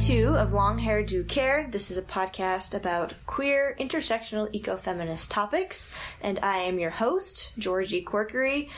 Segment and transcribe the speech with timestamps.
[0.00, 1.68] 22 of Long Hair Do Care.
[1.70, 5.90] This is a podcast about queer, intersectional, ecofeminist topics,
[6.22, 8.70] and I am your host, Georgie Corkery.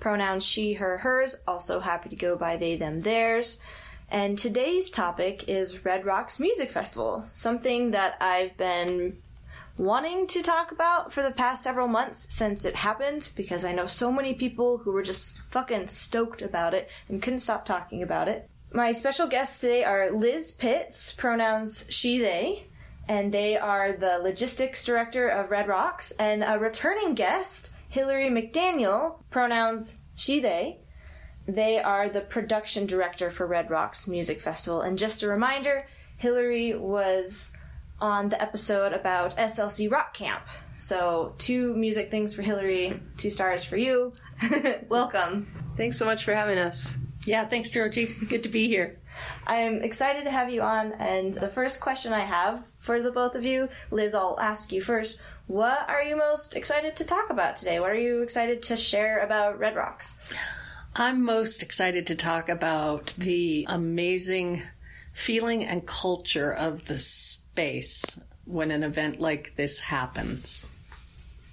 [0.00, 3.60] Pronouns she, her, hers, also happy to go by they, them, theirs.
[4.10, 9.18] And today's topic is Red Rocks Music Festival, something that I've been
[9.76, 13.86] wanting to talk about for the past several months since it happened because I know
[13.86, 18.28] so many people who were just fucking stoked about it and couldn't stop talking about
[18.28, 18.48] it.
[18.74, 22.68] My special guests today are Liz Pitts, pronouns she, they,
[23.06, 29.18] and they are the logistics director of Red Rocks, and a returning guest, Hillary McDaniel,
[29.28, 30.78] pronouns she, they.
[31.46, 34.80] They are the production director for Red Rocks Music Festival.
[34.80, 35.84] And just a reminder,
[36.16, 37.52] Hillary was
[38.00, 40.44] on the episode about SLC Rock Camp.
[40.78, 44.14] So, two music things for Hillary, two stars for you.
[44.88, 45.46] Welcome.
[45.76, 46.96] Thanks so much for having us.
[47.24, 48.08] Yeah, thanks, Georgie.
[48.28, 48.98] Good to be here.
[49.46, 53.36] I'm excited to have you on, and the first question I have for the both
[53.36, 55.20] of you, Liz, I'll ask you first.
[55.46, 57.78] What are you most excited to talk about today?
[57.78, 60.18] What are you excited to share about Red Rocks?
[60.96, 64.62] I'm most excited to talk about the amazing
[65.12, 68.04] feeling and culture of the space
[68.44, 70.66] when an event like this happens.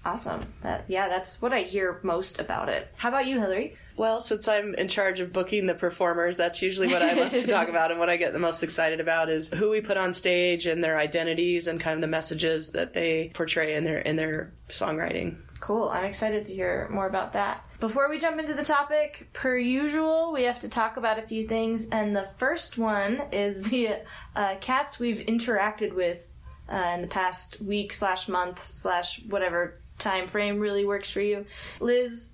[0.06, 0.45] Awesome.
[0.62, 2.88] That yeah, that's what I hear most about it.
[2.97, 3.78] How about you, Hillary?
[4.00, 7.45] Well, since I'm in charge of booking the performers, that's usually what I love to
[7.45, 7.92] talk about.
[7.92, 10.81] And what I get the most excited about is who we put on stage and
[10.81, 15.36] their identities and kind of the messages that they portray in their in their songwriting.
[15.59, 15.89] Cool.
[15.89, 17.66] I'm excited to hear more about that.
[17.81, 21.44] Before we jump into the topic, per usual, we have to talk about a few
[21.44, 21.89] things.
[21.89, 23.97] And the first one is the
[24.34, 26.31] uh, cats we've interacted with
[26.69, 31.46] uh, in the past week slash month slash whatever time frame really works for you.
[31.81, 32.29] Liz,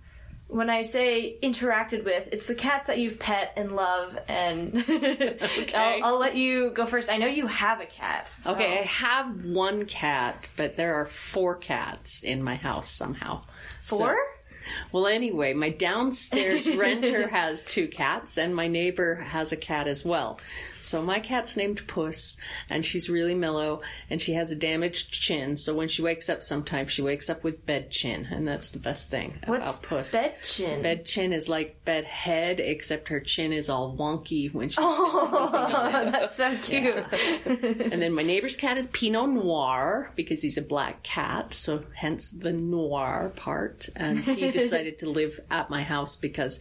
[0.47, 4.73] when I say interacted with, it's the cats that you've pet and love, and
[5.75, 7.09] I'll, I'll, let you go first.
[7.09, 8.27] I know you have a cat.
[8.27, 8.53] So.
[8.53, 13.41] Okay, I have one cat, but there are four cats in my house somehow.
[13.81, 14.15] Four?
[14.15, 19.87] So, well, anyway, my downstairs renter has two cats, and my neighbor has a cat
[19.87, 20.39] as well.
[20.85, 22.37] So my cat's named Puss,
[22.69, 25.57] and she's really mellow, and she has a damaged chin.
[25.57, 28.79] So when she wakes up, sometimes she wakes up with bed chin, and that's the
[28.79, 30.11] best thing What's about Puss.
[30.11, 30.81] Bed chin.
[30.81, 35.71] Bed chin is like bed head, except her chin is all wonky when she's oh,
[36.11, 36.95] that's so cute.
[36.95, 37.37] Yeah.
[37.45, 42.29] and then my neighbor's cat is Pinot Noir because he's a black cat, so hence
[42.29, 43.89] the noir part.
[43.95, 46.59] And he decided to live at my house because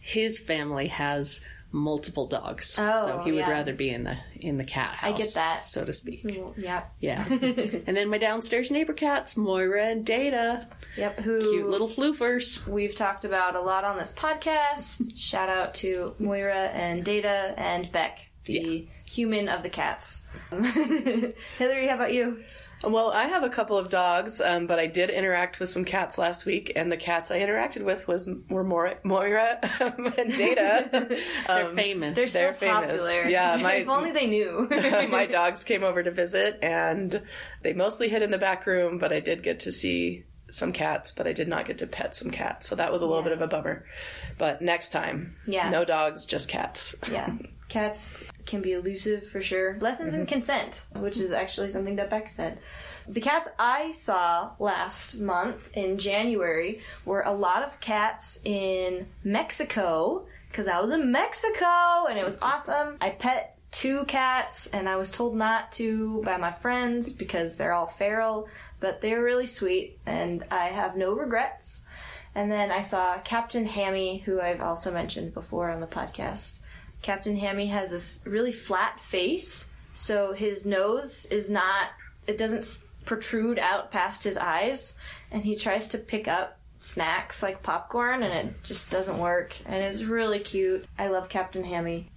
[0.00, 1.40] his family has
[1.76, 2.78] multiple dogs.
[2.80, 3.50] Oh, so he would yeah.
[3.50, 5.14] rather be in the in the cat house.
[5.14, 6.24] I get that, so to speak.
[6.56, 7.24] Yeah, yeah.
[7.30, 10.66] and then my downstairs neighbor cats, Moira and Data.
[10.96, 12.66] Yep, who cute little floofers.
[12.66, 15.16] We've talked about a lot on this podcast.
[15.16, 18.90] Shout out to Moira and Data and Beck, the yeah.
[19.10, 20.22] human of the cats.
[20.50, 22.42] Hillary, how about you?
[22.86, 26.18] Well, I have a couple of dogs, um, but I did interact with some cats
[26.18, 30.88] last week, and the cats I interacted with was were Moira, Moira and Data.
[31.48, 32.14] they're um, famous.
[32.14, 33.02] They're, they're so famous.
[33.02, 33.28] popular.
[33.28, 34.68] Yeah, my, if only they knew.
[35.10, 37.22] my dogs came over to visit, and
[37.62, 41.10] they mostly hid in the back room, but I did get to see some cats,
[41.10, 43.30] but I did not get to pet some cats, so that was a little yeah.
[43.30, 43.84] bit of a bummer.
[44.38, 46.94] But next time, yeah, no dogs, just cats.
[47.10, 47.34] Yeah.
[47.68, 49.76] Cats can be elusive for sure.
[49.80, 50.22] Lessons mm-hmm.
[50.22, 52.58] in consent, which is actually something that Beck said.
[53.08, 60.26] The cats I saw last month in January were a lot of cats in Mexico
[60.48, 62.96] because I was in Mexico and it was awesome.
[63.00, 67.72] I pet two cats and I was told not to by my friends because they're
[67.72, 68.48] all feral,
[68.80, 71.84] but they're really sweet and I have no regrets.
[72.34, 76.60] And then I saw Captain Hammy, who I've also mentioned before on the podcast.
[77.06, 81.90] Captain Hammy has this really flat face, so his nose is not,
[82.26, 84.96] it doesn't protrude out past his eyes,
[85.30, 89.54] and he tries to pick up snacks like popcorn, and it just doesn't work.
[89.66, 90.84] And it's really cute.
[90.98, 92.10] I love Captain Hammy.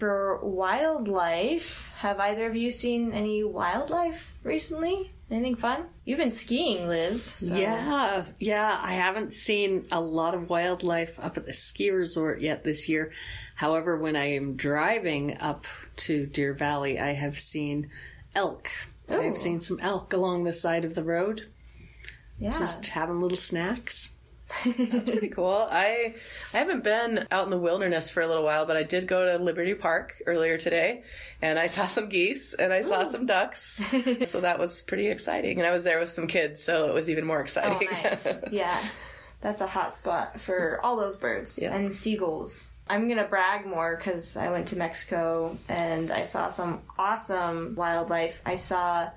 [0.00, 5.12] For wildlife, have either of you seen any wildlife recently?
[5.30, 5.84] Anything fun?
[6.04, 7.22] You've been skiing, Liz.
[7.22, 7.54] So.
[7.54, 8.80] Yeah, yeah.
[8.82, 13.12] I haven't seen a lot of wildlife up at the ski resort yet this year.
[13.58, 15.66] However, when I am driving up
[15.96, 17.90] to Deer Valley, I have seen
[18.32, 18.70] elk.
[19.08, 19.34] I've oh.
[19.34, 21.48] seen some elk along the side of the road.
[22.38, 22.56] Yeah.
[22.56, 24.10] Just having little snacks.
[24.64, 25.66] That's pretty cool.
[25.68, 26.14] I
[26.54, 29.26] I haven't been out in the wilderness for a little while, but I did go
[29.26, 31.02] to Liberty Park earlier today,
[31.42, 33.06] and I saw some geese and I saw Ooh.
[33.06, 33.82] some ducks.
[34.22, 35.58] so that was pretty exciting.
[35.58, 37.88] And I was there with some kids, so it was even more oh, exciting.
[37.90, 38.38] Oh, nice.
[38.52, 38.88] yeah,
[39.40, 41.74] that's a hot spot for all those birds yeah.
[41.74, 42.70] and seagulls.
[42.90, 48.40] I'm gonna brag more because I went to Mexico and I saw some awesome wildlife.
[48.44, 49.10] I saw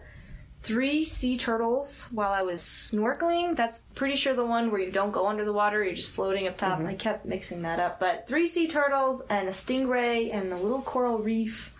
[0.62, 3.56] three sea turtles while I was snorkeling.
[3.56, 6.48] That's pretty sure the one where you don't go under the water, you're just floating
[6.48, 6.80] up top.
[6.80, 6.88] Mm-hmm.
[6.88, 8.00] I kept mixing that up.
[8.00, 11.74] But three sea turtles and a stingray and a little coral reef.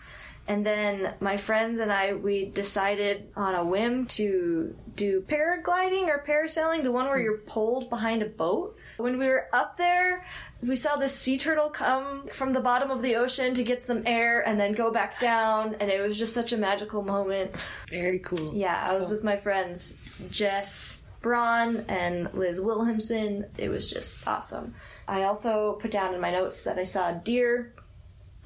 [0.48, 6.24] And then my friends and I, we decided on a whim to do paragliding or
[6.26, 7.24] parasailing, the one where hmm.
[7.24, 8.76] you're pulled behind a boat.
[8.96, 10.24] When we were up there,
[10.62, 14.04] we saw this sea turtle come from the bottom of the ocean to get some
[14.06, 17.52] air and then go back down, and it was just such a magical moment.
[17.88, 18.54] Very cool.
[18.54, 19.96] Yeah, I was with my friends
[20.30, 23.46] Jess Braun and Liz Williamson.
[23.58, 24.74] It was just awesome.
[25.08, 27.74] I also put down in my notes that I saw a deer.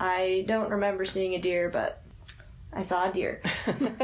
[0.00, 2.02] I don't remember seeing a deer, but
[2.76, 3.40] I saw a deer.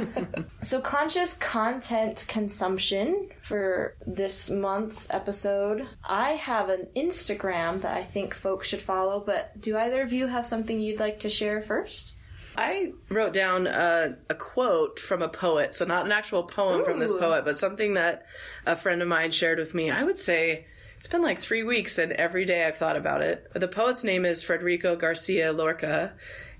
[0.63, 5.87] so, conscious content consumption for this month's episode.
[6.03, 10.27] I have an Instagram that I think folks should follow, but do either of you
[10.27, 12.15] have something you'd like to share first?
[12.57, 16.99] I wrote down a, a quote from a poet, so not an actual poem from
[16.99, 18.25] this poet, but something that
[18.67, 19.91] a friend of mine shared with me.
[19.91, 20.67] I would say
[20.99, 23.51] it's been like three weeks, and every day I've thought about it.
[23.55, 26.13] The poet's name is Federico Garcia Lorca,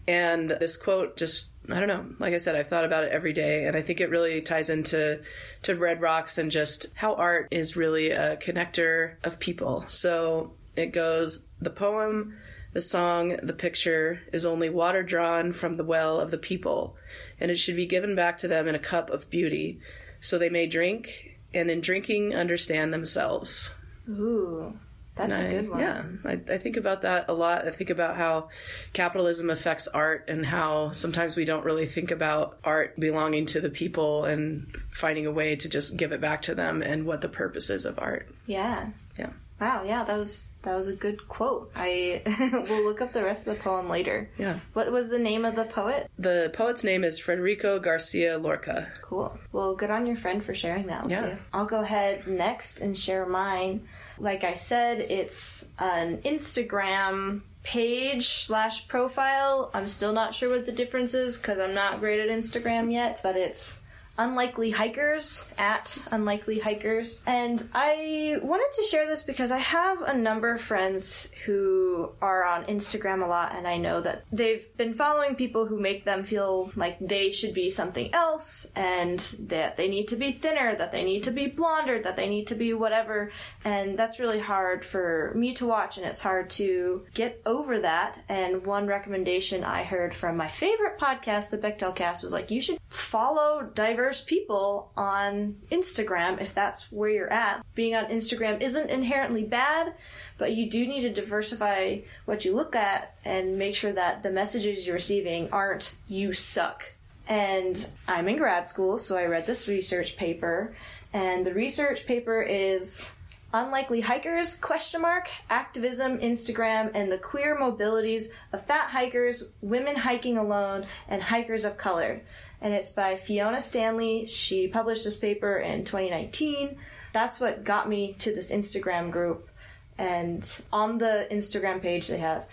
[0.07, 2.07] and this quote just I don't know.
[2.19, 4.69] Like I said, I've thought about it every day, and I think it really ties
[4.69, 5.21] into
[5.63, 9.85] to Red Rocks and just how art is really a connector of people.
[9.87, 12.37] So it goes the poem,
[12.73, 16.97] the song, the picture is only water drawn from the well of the people,
[17.39, 19.81] and it should be given back to them in a cup of beauty,
[20.21, 23.71] so they may drink, and in drinking understand themselves.
[24.09, 24.79] Ooh,
[25.29, 25.81] that's And a I- good one.
[25.81, 27.67] Yeah, I, I think about that a lot.
[27.67, 28.49] I think about how
[28.93, 33.71] capitalism affects art and how sometimes we don't really think about art belonging to the
[33.71, 37.29] people and finding a way to just give it back to them and what the
[37.29, 38.29] purpose is of art.
[38.47, 38.89] Yeah.
[39.19, 39.31] Yeah.
[39.61, 41.73] Wow, yeah, that was that was a good quote.
[41.77, 42.23] I
[42.69, 44.29] will look up the rest of the poem later.
[44.39, 44.61] Yeah.
[44.75, 46.09] What was the name of the poet?
[46.19, 48.89] The poet's name is Federico Garcia Lorca.
[49.03, 49.37] Cool.
[49.53, 51.27] Well, good on your friend for sharing that with Yeah.
[51.27, 51.39] you.
[51.53, 53.89] I'll go ahead next and share mine.
[54.19, 59.71] Like I said, it's an Instagram page slash profile.
[59.73, 63.21] I'm still not sure what the difference is because I'm not great at Instagram yet,
[63.23, 63.82] but it's
[64.19, 67.23] Unlikely Hikers at Unlikely Hikers.
[67.27, 72.45] And I wanted to share this because I have a number of friends who are
[72.45, 76.25] on Instagram a lot, and I know that they've been following people who make them
[76.25, 80.93] feel like they should be something else, and that they need to be thinner, that
[80.93, 83.33] they need to be blonder, that they need to be whatever.
[83.65, 88.23] And that's really hard for me to watch, and it's hard to get over that.
[88.29, 92.61] And one recommendation I heard from my favorite podcast, the Bechdel Cast, was like, you
[92.61, 97.65] should follow diverse people on Instagram if that's where you're at.
[97.75, 99.95] Being on Instagram isn't inherently bad,
[100.39, 104.31] but you do need to diversify what you look at and make sure that the
[104.31, 106.95] messages you're receiving aren't you suck.
[107.29, 110.75] And I'm in grad school, so I read this research paper,
[111.13, 113.11] and the research paper is
[113.55, 120.39] Unlikely hikers, question mark, activism, Instagram, and the queer mobilities of fat hikers, women hiking
[120.39, 122.23] alone, and hikers of color.
[122.63, 124.25] And it's by Fiona Stanley.
[124.25, 126.79] She published this paper in 2019.
[127.13, 129.51] That's what got me to this Instagram group.
[129.99, 132.47] And on the Instagram page, they have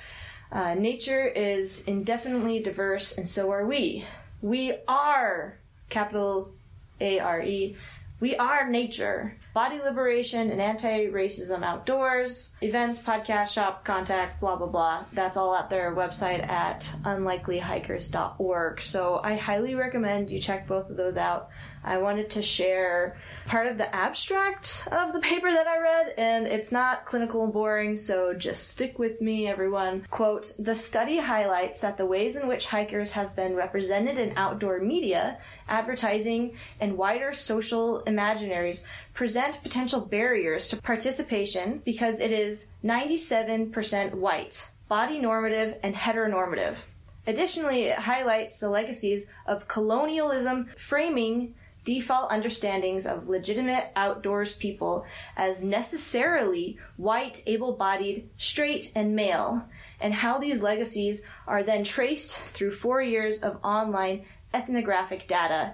[0.52, 4.04] uh, nature is indefinitely diverse, and so are we.
[4.42, 5.58] We are,
[5.90, 6.52] capital
[7.00, 7.76] A R E,
[8.20, 9.36] we are nature.
[9.52, 15.06] Body liberation and anti racism outdoors, events, podcast, shop, contact, blah, blah, blah.
[15.12, 18.82] That's all at their website at unlikelyhikers.org.
[18.82, 21.50] So I highly recommend you check both of those out.
[21.84, 26.46] I wanted to share part of the abstract of the paper that I read, and
[26.46, 30.06] it's not clinical and boring, so just stick with me, everyone.
[30.12, 34.80] Quote The study highlights that the ways in which hikers have been represented in outdoor
[34.80, 35.40] media,
[35.70, 44.70] advertising, and wider social imaginaries present potential barriers to participation because it is 97% white,
[44.88, 46.78] body normative, and heteronormative.
[47.26, 51.54] Additionally, it highlights the legacies of colonialism framing
[51.86, 55.06] default understandings of legitimate outdoors people
[55.38, 59.64] as necessarily white, able bodied, straight, and male,
[60.02, 65.74] and how these legacies are then traced through four years of online ethnographic data.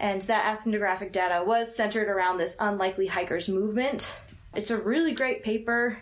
[0.00, 4.18] And that ethnographic data was centered around this unlikely hikers movement.
[4.54, 5.98] It's a really great paper.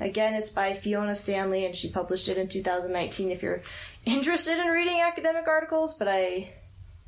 [0.00, 3.62] Again, it's by Fiona Stanley, and she published it in 2019 if you're
[4.06, 6.54] interested in reading academic articles, but I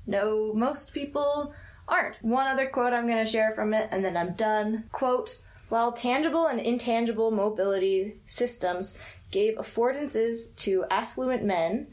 [0.06, 1.54] know most people
[1.88, 2.22] aren't.
[2.22, 4.84] One other quote I'm going to share from it, and then I'm done.
[4.92, 8.98] Quote, while tangible and intangible mobility systems
[9.30, 11.86] gave affordances to affluent men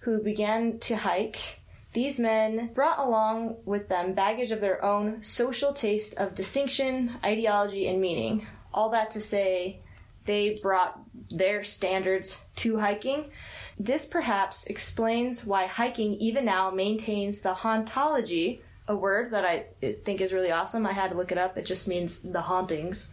[0.00, 1.60] who began to hike.
[1.98, 7.88] These men brought along with them baggage of their own social taste of distinction, ideology,
[7.88, 8.46] and meaning.
[8.72, 9.80] All that to say,
[10.24, 13.32] they brought their standards to hiking.
[13.80, 19.66] This perhaps explains why hiking even now maintains the hauntology, a word that I
[20.04, 20.86] think is really awesome.
[20.86, 21.58] I had to look it up.
[21.58, 23.12] It just means the hauntings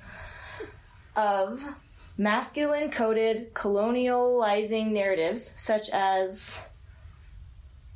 [1.16, 1.60] of
[2.20, 6.68] masculine coded colonializing narratives such as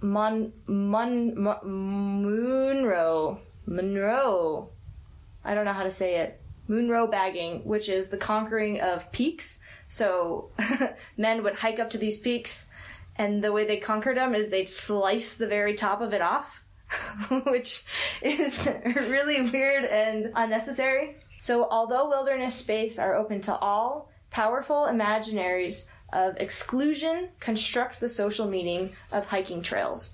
[0.02, 4.70] Mon, Mon, Mon, Monroe.
[5.44, 6.42] I don't know how to say it.
[6.68, 9.60] Munro bagging, which is the conquering of peaks.
[9.88, 10.52] So
[11.18, 12.70] men would hike up to these peaks,
[13.16, 16.64] and the way they conquered them is they'd slice the very top of it off,
[17.46, 17.84] which
[18.22, 21.18] is really weird and unnecessary.
[21.42, 28.48] So, although wilderness space are open to all, powerful imaginaries of exclusion construct the social
[28.48, 30.14] meaning of hiking trails.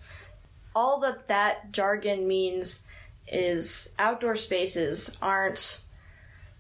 [0.76, 2.84] All that that jargon means
[3.28, 5.82] is outdoor spaces aren't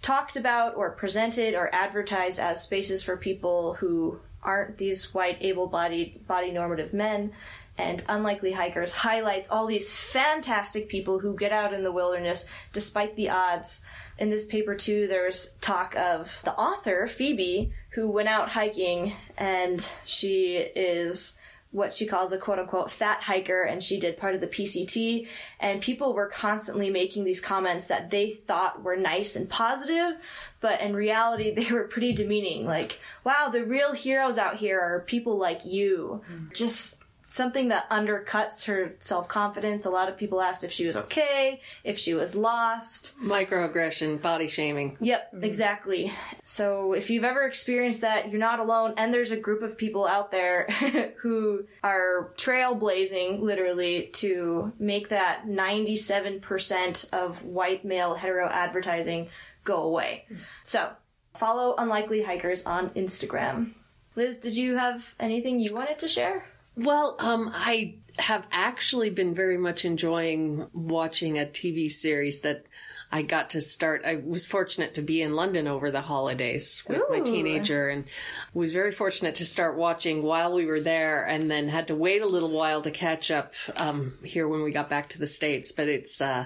[0.02, 6.28] talked about or presented or advertised as spaces for people who aren't these white able-bodied
[6.28, 7.32] body normative men
[7.78, 13.16] and unlikely hikers highlights all these fantastic people who get out in the wilderness despite
[13.16, 13.84] the odds
[14.18, 19.90] in this paper too there's talk of the author phoebe who went out hiking and
[20.04, 21.34] she is
[21.72, 25.28] what she calls a quote unquote fat hiker and she did part of the PCT
[25.62, 30.22] and people were constantly making these comments that they thought were nice and positive
[30.60, 32.66] but in reality they were pretty demeaning.
[32.66, 36.22] Like wow the real heroes out here are people like you.
[36.30, 36.54] Mm.
[36.54, 36.98] just
[37.28, 39.86] something that undercuts her self confidence.
[39.86, 43.18] A lot of people asked if she was okay, if she was lost.
[43.20, 44.96] Microaggression, body shaming.
[45.02, 45.44] Yep, mm-hmm.
[45.44, 46.14] exactly.
[46.44, 50.08] So if you've ever experienced that, you're not alone, and there's a group of people
[50.08, 50.66] out there
[51.18, 59.30] who are trailblazing literally to make that 97% of white male hetero advertising
[59.64, 60.26] go away.
[60.62, 60.92] So
[61.34, 63.74] follow Unlikely Hikers on Instagram.
[64.16, 66.46] Liz, did you have anything you wanted to share?
[66.76, 72.66] Well, um, I have actually been very much enjoying watching a TV series that
[73.12, 74.04] I got to start.
[74.06, 77.08] I was fortunate to be in London over the holidays with Ooh.
[77.10, 78.06] my teenager and
[78.54, 82.22] was very fortunate to start watching while we were there and then had to wait
[82.22, 85.72] a little while to catch up um, here when we got back to the States.
[85.72, 86.46] But it's uh,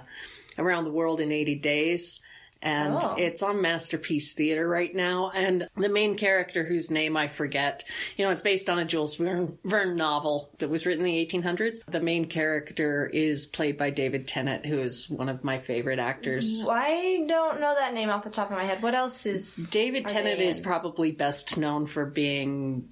[0.58, 2.22] around the world in 80 days
[2.62, 3.16] and oh.
[3.18, 5.32] it's on Masterpiece Theater right now.
[5.34, 7.86] And the main character, whose name I forget,
[8.18, 11.26] you know, it's based on a Jules Verne, Verne novel that was written in the
[11.26, 11.80] 1800s.
[11.88, 16.66] The main character is played by David Tennant, who is one of my favorite actors.
[16.70, 18.84] I don't know that name off the top of my head.
[18.84, 22.90] What else is David Tennant is probably best known for being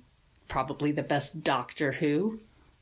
[0.48, 2.40] probably the best Doctor Who.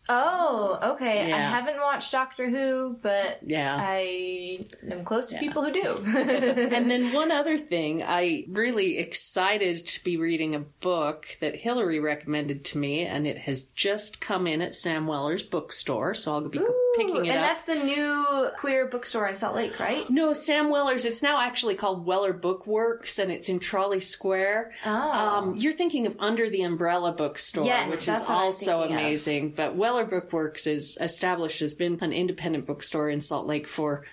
[0.07, 1.29] Oh, okay.
[1.29, 1.35] Yeah.
[1.35, 3.75] I haven't watched Doctor Who, but yeah.
[3.79, 4.59] I
[4.89, 5.41] am close to yeah.
[5.41, 5.95] people who do.
[6.05, 11.99] and then one other thing, I really excited to be reading a book that Hillary
[11.99, 16.49] recommended to me, and it has just come in at Sam Weller's bookstore, so I'll
[16.49, 17.35] be Ooh, picking it and up.
[17.35, 20.07] And that's the new queer bookstore in Salt Lake, right?
[20.09, 21.05] No, Sam Weller's.
[21.05, 24.73] It's now actually called Weller Bookworks, and it's in Trolley Square.
[24.85, 25.11] Oh.
[25.11, 29.55] Um, you're thinking of Under the Umbrella Bookstore, yes, which is also amazing, of.
[29.55, 34.03] but Weller Weller Bookworks is established has been an independent bookstore in Salt Lake for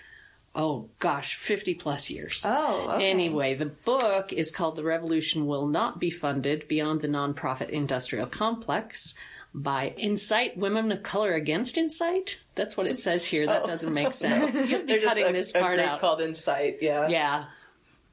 [0.54, 2.44] oh gosh, 50 plus years.
[2.46, 3.10] Oh, okay.
[3.10, 8.26] Anyway, the book is called The Revolution Will Not Be Funded Beyond the Nonprofit Industrial
[8.26, 9.14] Complex
[9.54, 12.40] by Incite Women of Color Against Incite.
[12.54, 13.46] That's what it says here.
[13.46, 13.66] That oh.
[13.66, 14.54] doesn't make sense.
[14.54, 16.00] You'd be cutting a, this part out.
[16.00, 17.08] called Incite, yeah.
[17.08, 17.44] Yeah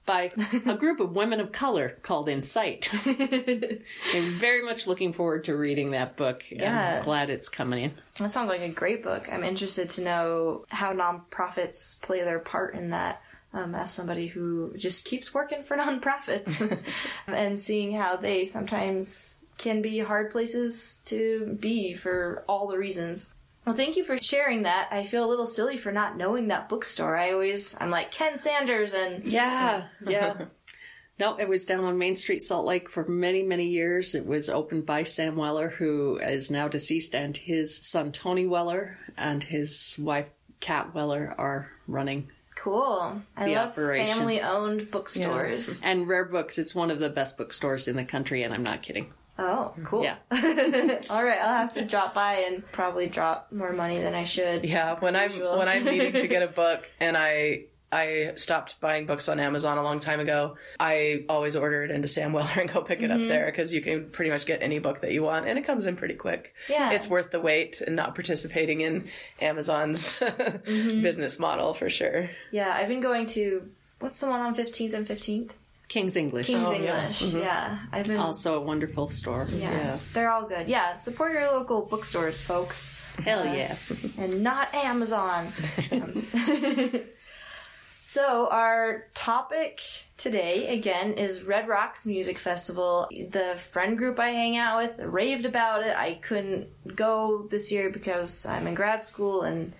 [0.09, 0.31] by
[0.65, 2.89] a group of women of color called Incite.
[3.05, 6.43] I'm very much looking forward to reading that book.
[6.49, 6.97] Yeah.
[6.97, 7.91] I'm glad it's coming in.
[8.17, 9.29] That sounds like a great book.
[9.31, 13.21] I'm interested to know how nonprofits play their part in that.
[13.51, 16.83] Um, as somebody who just keeps working for nonprofits
[17.25, 23.33] and seeing how they sometimes can be hard places to be for all the reasons.
[23.69, 24.87] Well, thank you for sharing that.
[24.89, 27.15] I feel a little silly for not knowing that bookstore.
[27.15, 29.23] I always, I'm like Ken Sanders and.
[29.23, 30.45] Yeah, yeah.
[31.19, 34.15] no, it was down on Main Street, Salt Lake for many, many years.
[34.15, 38.97] It was opened by Sam Weller, who is now deceased, and his son Tony Weller
[39.15, 43.21] and his wife Kat Weller are running Cool.
[43.37, 45.81] I love family owned bookstores.
[45.81, 45.91] Yeah.
[45.91, 48.81] And Rare Books, it's one of the best bookstores in the country, and I'm not
[48.81, 49.13] kidding.
[49.39, 50.03] Oh, cool.
[50.03, 50.15] Yeah.
[51.09, 54.65] All right, I'll have to drop by and probably drop more money than I should.
[54.67, 59.07] Yeah, when I'm when I'm needing to get a book and I I stopped buying
[59.07, 60.57] books on Amazon a long time ago.
[60.79, 63.23] I always order it into Sam Weller and go pick it Mm-hmm.
[63.23, 65.63] up there because you can pretty much get any book that you want and it
[65.65, 66.53] comes in pretty quick.
[66.69, 66.91] Yeah.
[66.91, 69.07] It's worth the wait and not participating in
[69.41, 71.01] Amazon's Mm-hmm.
[71.01, 72.29] business model for sure.
[72.51, 73.67] Yeah, I've been going to
[73.99, 75.51] what's the one on 15th and 15th?
[75.89, 76.47] King's English.
[76.47, 76.99] King's Oh, yeah.
[77.01, 77.21] English.
[77.33, 77.79] Yeah.
[77.91, 79.47] I've been Also a wonderful store.
[79.51, 79.97] yeah, yeah.
[80.13, 80.67] They're all good.
[80.69, 82.95] Yeah, support your local bookstores, folks.
[83.23, 83.75] Hell Uh, yeah.
[84.17, 85.51] and not Amazon.
[85.91, 86.25] Um,
[88.05, 89.81] so, our topic
[90.17, 93.07] today, again, is Red Rocks Music Festival.
[93.11, 95.95] The friend group I hang out with raved about it.
[95.95, 99.73] I couldn't go this year because I'm in grad school, and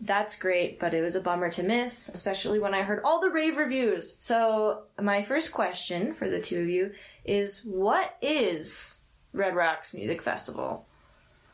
[0.00, 3.30] that's great, but it was a bummer to miss, especially when I heard all the
[3.30, 4.16] rave reviews.
[4.18, 6.92] So, my first question for the two of you
[7.24, 9.00] is what is
[9.32, 10.86] Red Rocks Music Festival?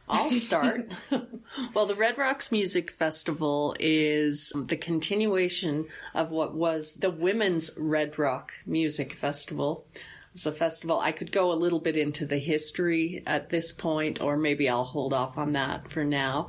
[0.08, 0.92] I'll start.
[1.74, 8.16] well, the Red Rocks Music Festival is the continuation of what was the Women's Red
[8.16, 9.84] Rock Music Festival.
[10.36, 11.00] It's a festival.
[11.00, 14.84] I could go a little bit into the history at this point, or maybe I'll
[14.84, 16.48] hold off on that for now.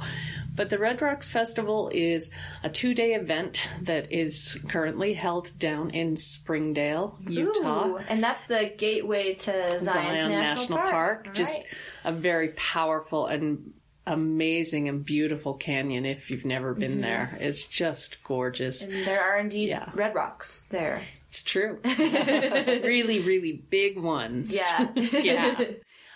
[0.54, 2.30] But the Red Rocks Festival is
[2.66, 7.86] a two day event that is currently held down in Springdale, Utah.
[7.88, 11.24] Ooh, and that's the gateway to Zion's Zion National, National, Park.
[11.24, 11.34] Park.
[11.34, 11.68] Just right.
[12.04, 13.72] a very powerful and
[14.06, 17.00] amazing and beautiful canyon if you've never been Mm-hmm.
[17.02, 17.38] there.
[17.40, 18.84] It's just gorgeous.
[18.84, 19.92] And there are indeed Yeah.
[19.94, 21.04] red rocks there.
[21.38, 21.78] It's true.
[21.86, 24.56] really, really big ones.
[24.56, 24.90] Yeah.
[24.96, 25.62] yeah.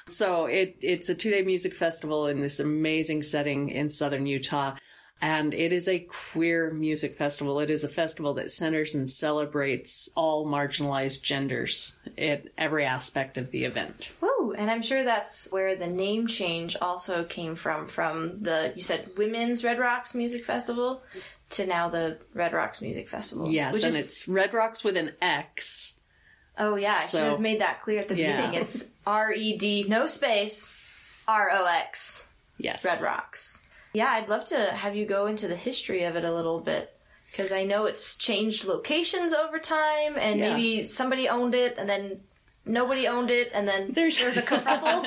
[0.08, 4.76] So it it's a two day music festival in this amazing setting in southern Utah.
[5.22, 7.60] And it is a queer music festival.
[7.60, 13.52] It is a festival that centers and celebrates all marginalized genders in every aspect of
[13.52, 14.12] the event.
[14.22, 14.54] Woo!
[14.58, 17.88] And I'm sure that's where the name change also came from.
[17.88, 21.04] From the you said Women's Red Rocks Music Festival
[21.54, 23.50] to now the Red Rocks Music Festival.
[23.50, 25.94] Yes, which and is- it's Red Rocks with an X.
[26.58, 28.36] oh yeah, I should have made that clear at the Yeah.
[28.38, 28.62] beginning.
[28.62, 30.74] It's R E D no space
[31.28, 32.84] R O X Yes.
[32.86, 33.68] Red Rocks.
[33.94, 36.94] Yeah, I'd love to have you go into the history of it a little bit.
[37.32, 40.50] Because I know it's changed locations over time, and Yeah.
[40.56, 42.20] maybe somebody owned it, and then
[42.66, 45.02] nobody owned it, and then There's- there was a kerfuffle.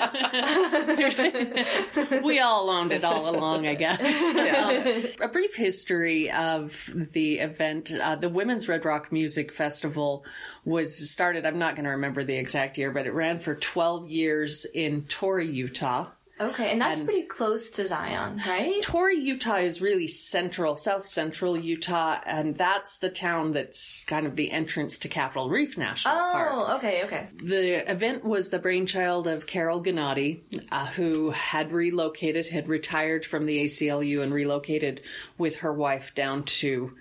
[2.24, 4.00] we all owned it all along, I guess.
[4.00, 7.92] Um, a brief history of the event.
[7.92, 10.24] Uh, the Women's Red Rock Music Festival
[10.64, 14.08] was started, I'm not going to remember the exact year, but it ran for 12
[14.08, 16.08] years in Torrey, Utah.
[16.40, 18.82] Okay, and that's pretty close to Zion, right?
[18.82, 24.36] Torrey, Utah is really central, south central Utah, and that's the town that's kind of
[24.36, 26.50] the entrance to Capitol Reef National Park.
[26.52, 27.28] Oh, okay, okay.
[27.42, 33.46] The event was the brainchild of Carol Gennady, uh, who had relocated, had retired from
[33.46, 35.02] the ACLU and relocated
[35.38, 36.94] with her wife down to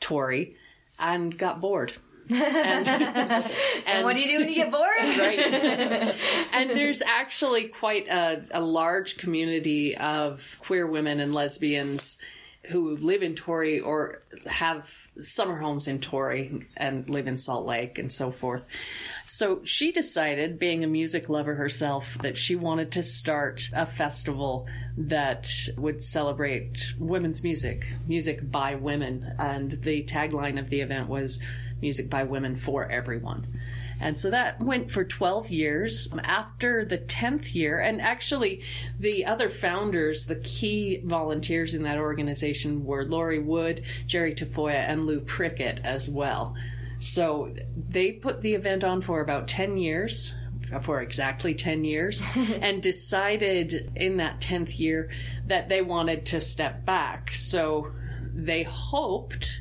[0.00, 0.56] Torrey
[0.98, 1.92] and got bored.
[2.30, 2.88] And,
[3.86, 4.84] and, What do you do when you get bored?
[5.24, 5.38] Right.
[6.52, 12.18] and there's actually quite a, a large community of queer women and lesbians
[12.70, 14.88] who live in Torrey or have
[15.20, 18.66] summer homes in Torrey and live in Salt Lake and so forth.
[19.26, 24.66] So she decided, being a music lover herself, that she wanted to start a festival
[24.96, 29.34] that would celebrate women's music, music by women.
[29.38, 31.40] And the tagline of the event was
[31.84, 33.46] music by women for everyone.
[34.00, 36.08] And so that went for 12 years.
[36.10, 38.62] Um, after the 10th year, and actually
[38.98, 45.04] the other founders, the key volunteers in that organization were Lori Wood, Jerry Tafoya, and
[45.04, 46.54] Lou Prickett as well.
[46.96, 50.34] So they put the event on for about 10 years,
[50.80, 55.10] for exactly 10 years, and decided in that 10th year
[55.48, 57.30] that they wanted to step back.
[57.32, 57.92] So
[58.34, 59.60] they hoped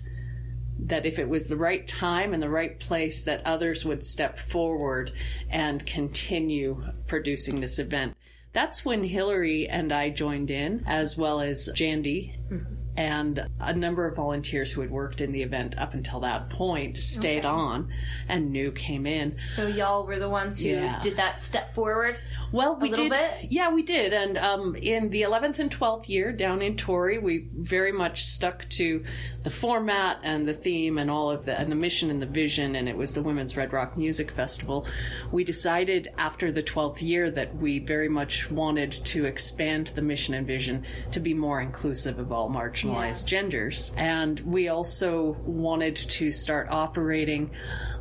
[0.87, 4.37] that if it was the right time and the right place that others would step
[4.39, 5.11] forward
[5.49, 8.15] and continue producing this event
[8.51, 12.73] that's when hillary and i joined in as well as jandy mm-hmm.
[12.97, 16.97] and a number of volunteers who had worked in the event up until that point
[16.97, 17.89] stayed on
[18.27, 20.99] and new came in So y'all were the ones who Yeah.
[21.01, 22.19] did that step forward.
[22.53, 23.11] Well, we did.
[23.11, 23.47] bit?
[23.49, 24.13] Yeah, we did.
[24.13, 28.69] And um, in the 11th and 12th year down in Torrey, we very much stuck
[28.69, 29.03] to
[29.41, 32.75] the format and the theme and all of the and the mission and the vision.
[32.75, 34.87] And it was the Women's Red Rock Music Festival.
[35.31, 40.35] We decided after the 12th year that we very much wanted to expand the mission
[40.35, 43.91] and vision to be more inclusive of all marginalized genders.
[43.97, 47.49] And we also wanted to start operating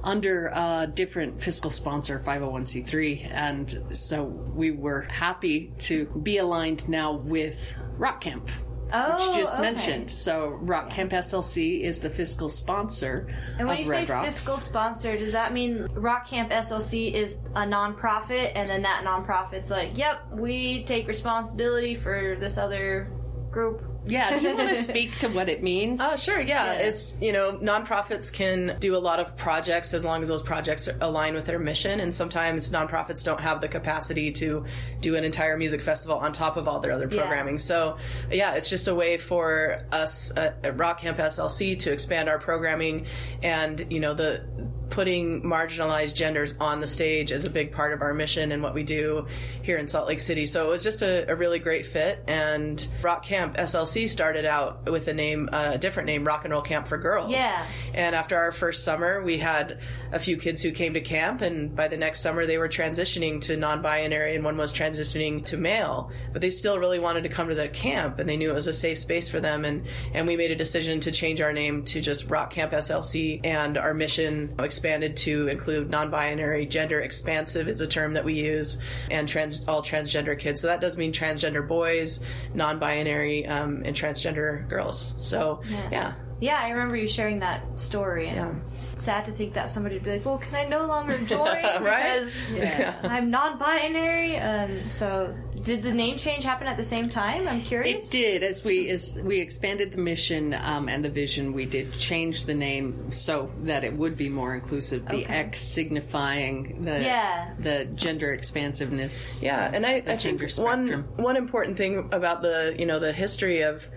[0.05, 3.31] under a different fiscal sponsor, 501c3.
[3.31, 8.49] And so we were happy to be aligned now with Rock Camp.
[8.95, 9.63] Oh, which you just okay.
[9.63, 10.11] mentioned.
[10.11, 13.27] So Rock Camp SLC is the fiscal sponsor
[13.59, 14.27] And when you say Rocks.
[14.27, 19.71] fiscal sponsor, does that mean Rock Camp SLC is a nonprofit, and then that nonprofit's
[19.71, 23.11] like, "Yep, we take responsibility for this other
[23.51, 26.01] group." Yeah, do you want to speak to what it means?
[26.03, 26.73] Oh, sure, yeah.
[26.75, 26.81] Yeah.
[26.81, 30.89] It's, you know, nonprofits can do a lot of projects as long as those projects
[31.01, 32.01] align with their mission.
[32.01, 34.65] And sometimes nonprofits don't have the capacity to
[35.01, 37.21] do an entire music festival on top of all their other Yeah.
[37.21, 37.59] programming.
[37.59, 37.97] So,
[38.31, 43.07] yeah, it's just a way for us at Rock Camp SLC to expand our programming
[43.43, 44.45] and, you know, the
[44.93, 48.75] putting marginalized genders on the stage is a big part of our mission and what
[48.75, 49.27] we do
[49.63, 50.45] here in Salt Lake City.
[50.45, 52.23] So it was just a, a really great fit.
[52.29, 56.53] And Rock Camp SLC started out with a name, uh, a different name, Rock and
[56.53, 57.31] Roll Camp for Girls.
[57.31, 57.67] Yeah.
[57.95, 59.81] And after our first summer, we had
[60.13, 63.41] a few kids who came to camp, and by the next summer, they were transitioning
[63.43, 66.13] to non-binary, and one was transitioning to male.
[66.35, 68.67] But they still really wanted to come to the camp, and they knew it was
[68.67, 69.65] a safe space for them.
[69.65, 73.41] And and we made a decision to change our name to just Rock Camp SLC,
[73.43, 78.79] and our mission expanded to include non-binary, gender expansive is a term that we use,
[79.11, 80.61] and trans all transgender kids.
[80.61, 82.21] So that does mean transgender boys,
[82.55, 85.15] non-binary, um, and transgender girls.
[85.19, 86.15] So yeah.
[86.41, 88.49] Yeah, I remember you sharing that story, and Yeah.
[88.49, 91.17] it was sad to think that somebody would be like, "Well, can I no longer
[91.19, 91.47] join
[91.81, 92.19] Right?
[92.19, 92.97] because Yeah.
[93.05, 97.47] I'm non-binary?" Um, so, did the name change happen at the same time?
[97.49, 98.07] I'm curious.
[98.07, 101.53] It did as we as we expanded the mission um, and the vision.
[101.53, 105.07] We did change the name so that it would be more inclusive.
[105.07, 105.33] The Okay.
[105.35, 107.55] X signifying the Yeah.
[107.59, 109.43] the gender expansiveness.
[109.43, 111.09] Yeah, and I, I think gender one spectrum.
[111.17, 113.89] one important thing about the you know the history of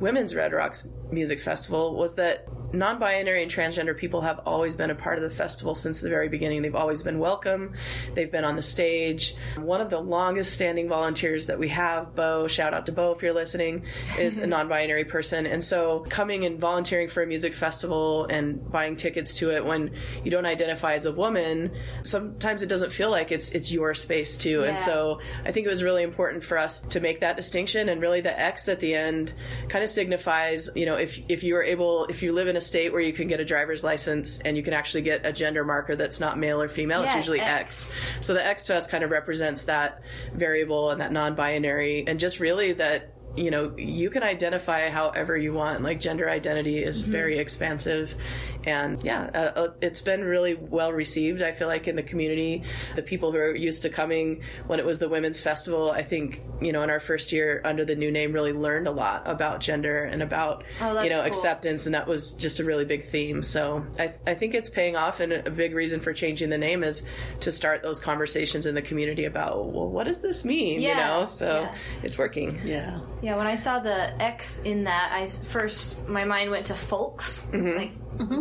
[0.00, 4.94] women's Red Rocks Music Festival was that non-binary and transgender people have always been a
[4.94, 6.62] part of the festival since the very beginning.
[6.62, 7.74] They've always been welcome.
[8.14, 9.34] They've been on the stage.
[9.56, 13.22] One of the longest standing volunteers that we have, Bo, shout out to Bo if
[13.22, 13.84] you're listening,
[14.18, 15.46] is a non-binary person.
[15.46, 19.92] And so coming and volunteering for a music festival and buying tickets to it when
[20.24, 21.72] you don't identify as a woman,
[22.04, 24.64] sometimes it doesn't feel like it's it's your space too.
[24.64, 28.00] And so I think it was really important for us to make that distinction and
[28.00, 29.32] really the X at the end
[29.68, 32.60] kind of signifies, you know, if if you are able if you live in a
[32.60, 35.64] state where you can get a driver's license and you can actually get a gender
[35.64, 37.90] marker that's not male or female, it's usually X.
[37.90, 38.26] X.
[38.26, 40.02] So the X to us kind of represents that
[40.34, 45.52] variable and that non-binary and just really that you know you can identify however you
[45.52, 45.82] want.
[45.82, 48.14] Like gender identity is very expansive.
[48.64, 52.62] And yeah uh, uh, it's been really well received i feel like in the community.
[52.96, 56.42] The people who are used to coming when it was the women's festival i think
[56.60, 59.60] you know in our first year under the new name really learned a lot about
[59.60, 61.26] gender and about Oh, you know cool.
[61.26, 61.86] acceptance.
[61.86, 63.42] And that was just a really big theme.
[63.42, 65.20] So i, I think it's paying off.
[65.20, 67.02] And a big reason for changing the name is
[67.40, 70.80] to start those conversations in the community about well what does this mean?
[70.80, 71.26] You know?
[71.26, 71.74] So yeah.
[72.02, 72.60] it's working.
[72.64, 73.00] Yeah.
[73.22, 77.50] Yeah, when I saw the X in that, I first my mind went to folks,
[77.52, 77.92] like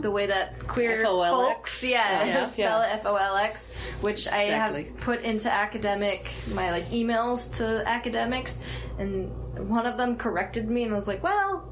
[0.01, 1.31] the way that queer F-O-L-X.
[1.53, 2.45] folks, yeah, Yeah.
[2.45, 3.71] spell it F O L X,
[4.01, 4.83] which I Exactly.
[4.85, 8.59] have put into academic my like emails to academics,
[8.97, 9.31] and
[9.69, 11.65] one of them corrected me and was like, well.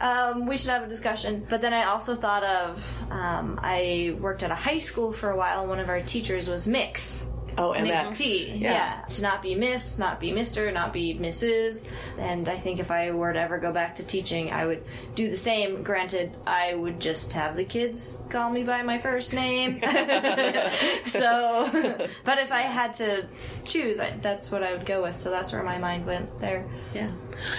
[0.00, 1.44] Um, we should have a discussion.
[1.46, 5.36] But then I also thought of um, I worked at a high school for a
[5.36, 5.60] while.
[5.60, 7.28] and One of our teachers was mix.
[7.58, 8.16] Oh Mixed MX.
[8.16, 9.02] T, yeah.
[9.10, 11.86] To not be Miss, not be Mister, not be Mrs.
[12.18, 15.28] And I think if I were to ever go back to teaching, I would do
[15.28, 15.82] the same.
[15.82, 19.80] Granted, I would just have the kids call me by my first name.
[21.04, 23.26] so, but if I had to
[23.64, 25.14] choose, I, that's what I would go with.
[25.14, 26.66] So that's where my mind went there.
[26.94, 27.10] Yeah.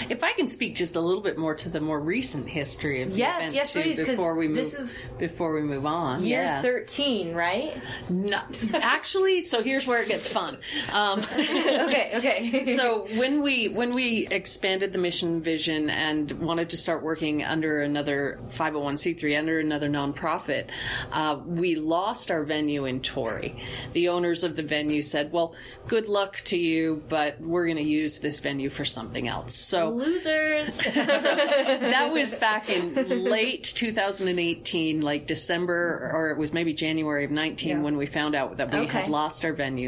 [0.09, 3.11] If I can speak just a little bit more to the more recent history of
[3.13, 6.23] the Yes, yes, too, please, before we move this is- before we move on.
[6.23, 6.61] Year yeah.
[6.61, 7.77] 13, right?
[8.09, 8.41] No,
[8.73, 10.57] actually, so here's where it gets fun.
[10.93, 12.65] Um, okay, okay.
[12.77, 17.81] so when we when we expanded the mission vision and wanted to start working under
[17.81, 20.69] another 501c3 under another nonprofit
[21.11, 23.55] uh, we lost our venue in Torrey
[23.93, 25.55] the owners of the venue said well
[25.87, 29.89] good luck to you but we're going to use this venue for something else so
[29.89, 30.73] Losers.
[30.83, 37.31] so that was back in late 2018, like December, or it was maybe January of
[37.31, 37.81] 19 Yeah.
[37.81, 39.78] when we found out that we had lost our venue.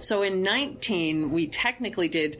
[0.00, 2.38] So in 19, we technically did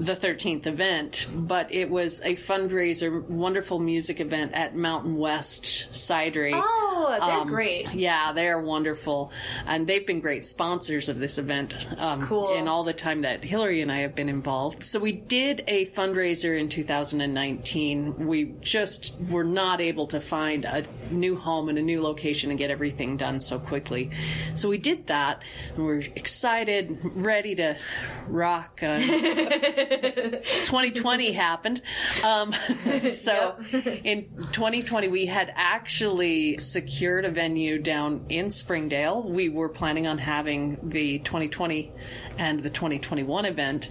[0.00, 6.52] the 13th event, but it was a fundraiser, wonderful music event at Mountain West Cidery.
[6.54, 7.92] oh, they're Um, great.
[7.92, 9.30] Yeah, they're wonderful,
[9.66, 11.74] and they've been great sponsors of this event.
[11.98, 12.54] Um, Cool.
[12.54, 15.84] In all the time that Hillary and I have been involved, so we did a
[15.86, 18.26] fundraiser in 2019.
[18.26, 22.58] We just were not able to find a new home and a new location and
[22.58, 24.10] get everything done so quickly.
[24.54, 25.42] So we did that,
[25.76, 27.76] and we're excited, ready to
[28.28, 29.00] rock on
[29.90, 31.82] 2020 happened.
[32.24, 32.52] Um,
[33.08, 39.22] so in 2020, we had actually secured a venue down in Springdale.
[39.22, 41.92] We were planning on having the 2020
[42.38, 43.90] and the 2021 event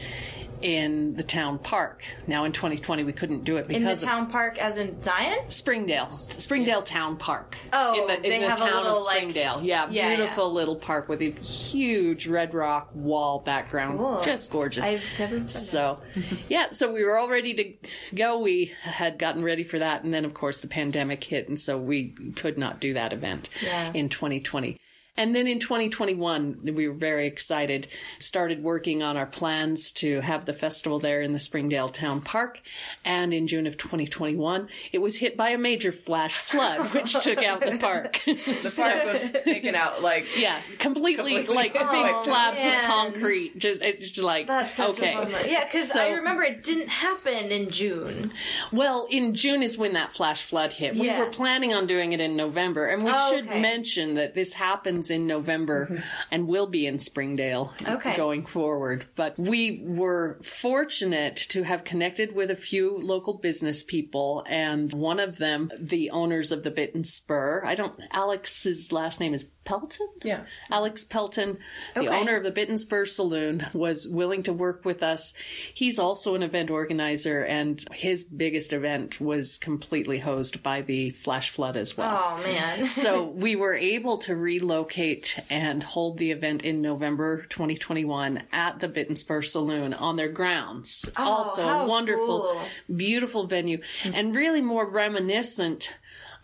[0.62, 2.04] in the town park.
[2.28, 5.50] Now in 2020 we couldn't do it because In the town park, as in Zion?
[5.50, 7.58] Springdale, Springdale Town Park.
[7.74, 9.62] Oh, in the, in they the have a town little, of like- Springdale.
[9.64, 14.22] yeah, Yeah, beautiful little park with a huge red rock wall background, Cool.
[14.22, 14.86] just gorgeous.
[14.86, 15.48] I've never.
[15.48, 16.00] So,
[16.48, 17.74] yeah, so we were all ready to
[18.16, 18.40] go.
[18.40, 21.78] We had gotten ready for that, and then of course the pandemic hit, and so
[21.78, 23.92] we could not do that event Yeah.
[23.94, 24.78] in 2020.
[25.20, 30.46] And then in 2021, we were very excited, started working on our plans to have
[30.46, 32.62] the festival there in the Springdale Town Park.
[33.04, 37.40] And in June of 2021, it was hit by a major flash flood, which took
[37.44, 38.22] out the park.
[38.26, 38.34] The
[38.78, 41.54] park was taken out like yeah, completely, Completely.
[41.56, 42.80] like big Oh, slabs man.
[42.80, 43.58] of concrete.
[43.58, 45.16] Just, it's just like, That's such okay.
[45.16, 45.52] a.
[45.52, 48.32] Yeah, because So- I remember it didn't happen in June.
[48.72, 50.96] Well, in June is when that flash flood hit.
[50.96, 53.60] We were planning on doing it in November, and we Oh, should okay.
[53.60, 56.02] mention that this happens in November mm-hmm.
[56.32, 58.16] and will be in Springdale Okay.
[58.16, 59.06] going forward.
[59.16, 65.20] But we were fortunate to have connected with a few local business people, and one
[65.20, 67.62] of them, the owners of the Bit and Spur.
[67.66, 68.00] I don't.
[68.12, 70.08] Alex's last name is Pelton.
[70.24, 70.46] Yeah.
[70.72, 71.60] Alex Pelton,
[71.94, 72.10] the Okay.
[72.10, 75.36] owner of the Bit Spur Saloon, was willing to work with us.
[75.72, 81.52] He's also an event organizer, and his biggest event was completely hosed by the flash
[81.52, 82.36] flood as well.
[82.40, 82.90] Oh man.
[83.04, 88.88] so we were able to relocate and hold the event in November 2021 at the
[88.88, 91.10] Bit Spur Saloon on their grounds.
[91.16, 92.62] Oh, also Oh, how a wonderful, cool.
[92.98, 95.94] beautiful venue, and really more reminiscent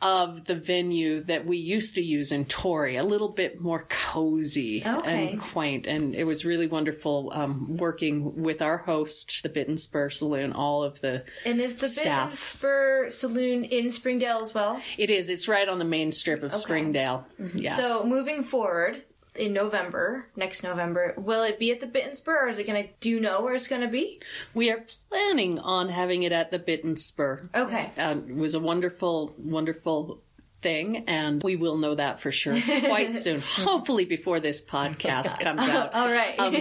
[0.06, 4.84] of the venue that we used to use in Torrey, a little bit more cozy
[4.86, 5.30] Okay.
[5.32, 5.88] and quaint.
[5.88, 10.54] And it was really wonderful um, working with our host, the Bit and Spur Saloon,
[10.54, 11.24] all of the.
[11.44, 12.30] And is the Bit Staff.
[12.30, 14.80] and Spur Saloon in Springdale as well?
[14.98, 17.26] It is, it's right on the main strip of Springdale.
[17.56, 17.72] Yeah.
[17.72, 19.02] So moving forward
[19.36, 22.68] in November, next November, will it be at the Bit and Spur or is it
[22.68, 24.22] gonna do you know where it's gonna be?
[24.54, 27.50] we are planning on having it at the Bit and Spur.
[27.54, 27.92] Okay.
[27.98, 30.22] Um, it was a wonderful, wonderful
[30.66, 33.44] thing, and we will know that for sure quite soon.
[33.46, 35.94] Hopefully, before this podcast comes out.
[35.94, 36.40] All right.
[36.40, 36.56] Um,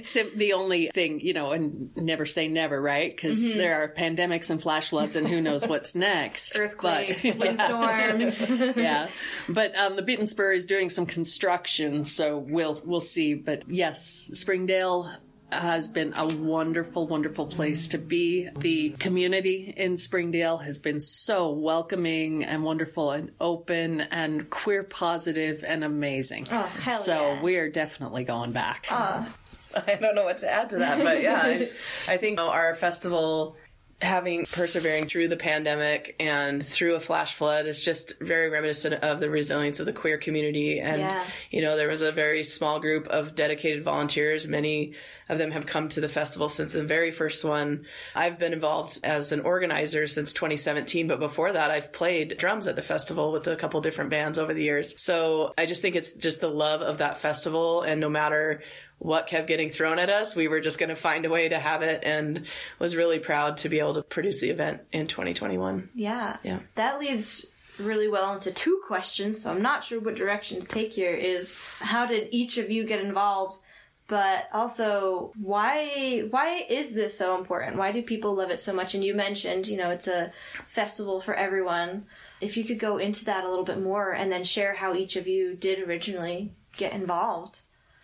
[0.04, 3.10] sim- the only thing, you know, and never say never, right?
[3.14, 3.58] Because Mm-hmm.
[3.58, 6.56] there are pandemics and flash floods, and who knows what's next.
[6.58, 8.48] Earthquakes, But, windstorms.
[8.76, 9.08] yeah,
[9.48, 13.34] but um, the Spur is doing some construction, so we'll we'll see.
[13.34, 15.10] But yes, Springdale
[15.52, 18.48] has been a wonderful, wonderful place to be.
[18.58, 25.64] The community in Springdale has been so welcoming and wonderful and open and queer positive
[25.66, 26.48] and amazing.
[26.50, 27.42] Oh, hell so yeah.
[27.42, 28.86] we are definitely going back.
[28.90, 29.28] Ah.
[29.86, 31.70] I don't know what to add to that, but yeah, I,
[32.08, 33.56] I think our festival
[34.02, 39.20] having persevering through the pandemic and through a flash flood is just very reminiscent of
[39.20, 40.80] the resilience of the queer community.
[40.80, 41.24] And, Yeah.
[41.50, 44.48] you know, there was a very small group of dedicated volunteers.
[44.48, 44.94] Many
[45.28, 47.84] of them have come to the festival since the very first one.
[48.14, 52.76] I've been involved as an organizer since 2017, but before that, I've played drums at
[52.76, 55.00] the festival with a couple different bands over the years.
[55.00, 57.82] So I just think it's just the love of that festival.
[57.82, 58.62] And no matter
[59.00, 61.58] what kept getting thrown at us, we were just going to find a way to
[61.58, 62.46] have it and
[62.78, 65.88] was really proud to be able to produce the event in 2021.
[65.94, 66.36] yeah.
[66.44, 66.60] Yeah.
[66.74, 67.46] That leads
[67.78, 71.56] really well into two questions, so I'm not sure what direction to take here is
[71.80, 73.58] how did each of you get involved?
[74.06, 77.76] But also, why why is this so important?
[77.76, 78.94] Why do people love it so much?
[78.94, 80.32] And you mentioned, you know, it's a
[80.66, 82.06] festival for everyone.
[82.40, 85.14] If you could go into that a little bit more and then share how each
[85.14, 87.60] of you did originally get involved.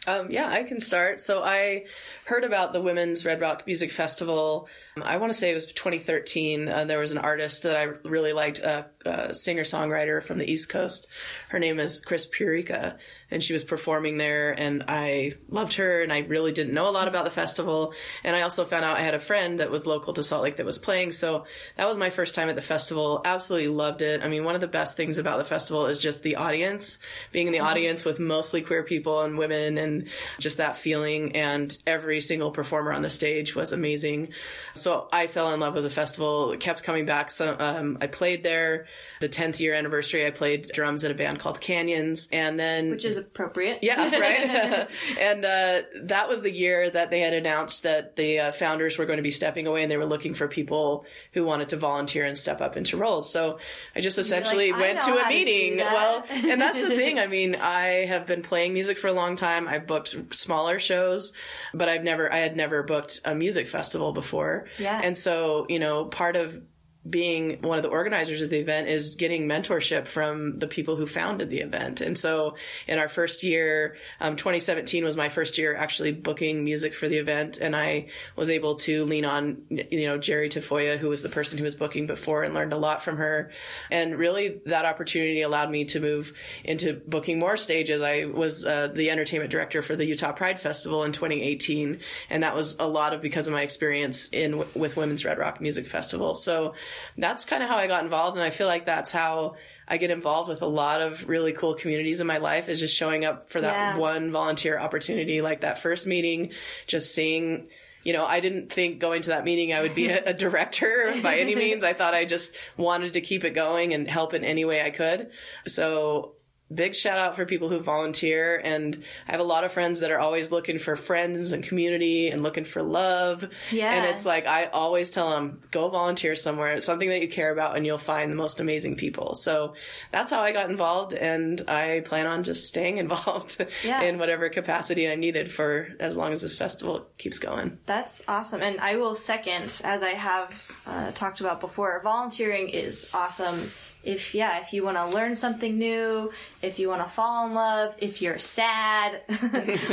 [0.06, 1.20] Um, yeah, I can start.
[1.20, 1.86] So I
[2.24, 4.68] heard about the Women's Red Rock Music Festival.
[4.96, 6.68] um, I want to say it was 2013.
[6.68, 8.86] Uh, there was an artist that I really liked, a,
[9.32, 11.06] singer songwriter from the East Coast.
[11.48, 12.96] Her name is Chris Pureka,
[13.30, 16.90] and she was performing there, and I loved her, and I really didn't know a
[16.90, 17.92] lot about the festival.
[18.22, 20.56] And I also found out I had a friend that was local to Salt Lake
[20.56, 21.12] that was playing.
[21.12, 23.22] So that was my first time at the festival.
[23.24, 24.22] Absolutely loved it.
[24.22, 26.98] I mean, one of the best things about the festival is just the audience,
[27.32, 31.34] being in the audience with mostly queer people and women and just that feeling.
[31.34, 34.28] And every single performer on the stage was amazing.
[34.74, 36.56] so I fell in love with the festival.
[36.58, 37.30] Kept coming back.
[37.30, 38.86] So um, I played there.
[39.20, 43.04] The 10th year anniversary, I played drums in a band called Canyons, and then which
[43.04, 43.78] is appropriate.
[43.82, 44.88] yeah, right.
[45.20, 49.06] and uh, that was the year that they had announced that the uh, founders were
[49.06, 52.24] going to be stepping away, and they were looking for people who wanted to volunteer
[52.24, 53.30] and step up into roles.
[53.30, 53.59] So
[53.94, 55.78] I just essentially like, went to a meeting.
[55.78, 55.92] that.
[55.92, 57.18] well, and that's the thing.
[57.26, 59.66] I mean, I have been playing music for a long time.
[59.66, 61.32] I've booked smaller shows,
[61.72, 64.66] but I've never, I had never booked a music festival before.
[64.78, 65.00] Yeah.
[65.02, 66.61] And so, you know, part of
[67.08, 71.06] being one of the organizers of the event is getting mentorship from the people who
[71.06, 72.00] founded the event.
[72.00, 76.94] And so in our first year, um, 2017 was my first year actually booking music
[76.94, 77.58] for the event.
[77.58, 81.58] And I was able to lean on, you know, Jerry Tafoya, who was the person
[81.58, 83.50] who was booking before and learned a lot from her.
[83.90, 86.32] And really that opportunity allowed me to move
[86.64, 88.02] into booking more stages.
[88.02, 92.00] I was uh, the entertainment director for the Utah Pride Festival in 2018.
[92.30, 95.60] And that was a lot of because of my experience in with Women's Red Rock
[95.60, 96.34] Music Festival.
[96.34, 96.74] So
[97.16, 98.37] that's kind of how I got involved.
[98.37, 99.56] And I feel like that's how
[99.88, 102.96] I get involved with a lot of really cool communities in my life is just
[102.96, 103.96] showing up for that Yeah.
[103.98, 106.52] one volunteer opportunity, like that first meeting,
[106.88, 107.68] just seeing,
[108.02, 111.14] you know, I didn't think going to that meeting I would be a, a director
[111.22, 111.85] by any means.
[111.85, 114.90] I thought I just wanted to keep it going and help in any way I
[114.90, 115.30] could.
[115.68, 116.32] So
[116.74, 120.11] big shout out for people who volunteer and I have a lot of friends that
[120.11, 123.48] are always looking for friends and community and looking for love.
[123.70, 123.92] Yeah.
[123.94, 126.74] And it's like I always tell them go volunteer somewhere.
[126.74, 129.35] It's something that you care about and you'll find the most amazing people.
[129.35, 129.74] So
[130.11, 134.02] that's how I got involved and I plan on just staying involved Yeah.
[134.02, 137.79] in whatever capacity I'm needed for as long as this festival keeps going.
[137.87, 138.61] That's awesome.
[138.62, 143.70] And I will second, as I have uh, talked about before, volunteering is awesome.
[144.06, 146.30] If, yeah, if you want to learn something new,
[146.62, 149.20] if you want to fall in love, if you're sad,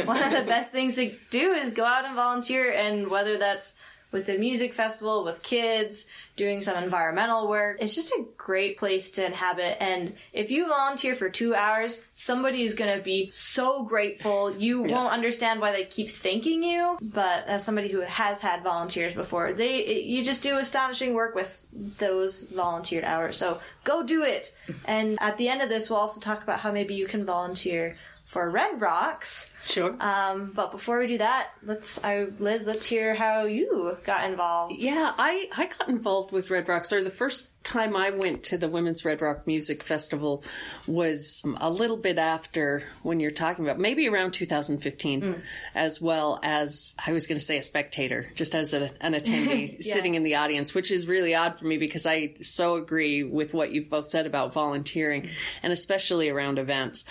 [0.06, 2.72] one of the best things to do is go out and volunteer.
[2.72, 3.76] And whether that's
[4.14, 9.12] with a music festival, with kids, doing some environmental work, it's just a great place
[9.12, 9.82] to inhabit.
[9.84, 14.56] And if you volunteer for two hours, somebody is going to be so grateful.
[14.56, 19.14] You won't understand why they keep thanking you, but as somebody who has had volunteers
[19.14, 21.66] before, they you just do astonishing work with
[21.98, 23.38] those volunteered hours.
[23.38, 24.56] So go do it.
[24.86, 27.96] And at the end of this, we'll also talk about how maybe you can volunteer
[28.26, 29.53] for Red Rocks.
[29.64, 29.96] Sure.
[30.00, 34.76] Um, but before we do that, let's I, Liz, let's hear how you got involved.
[34.78, 38.58] Yeah, I, I got involved with Red Rocks, or the first time I went to
[38.58, 40.44] the Women's Red Rock Music Festival
[40.86, 45.42] was um, a little bit after when you're talking about, maybe around 2015,
[45.74, 49.70] as well as, I was going to say a spectator, just as a, an attendee
[49.82, 53.54] sitting in the audience, which is really odd for me because I so agree with
[53.54, 55.30] what you've both said about volunteering,
[55.62, 57.06] and especially around events.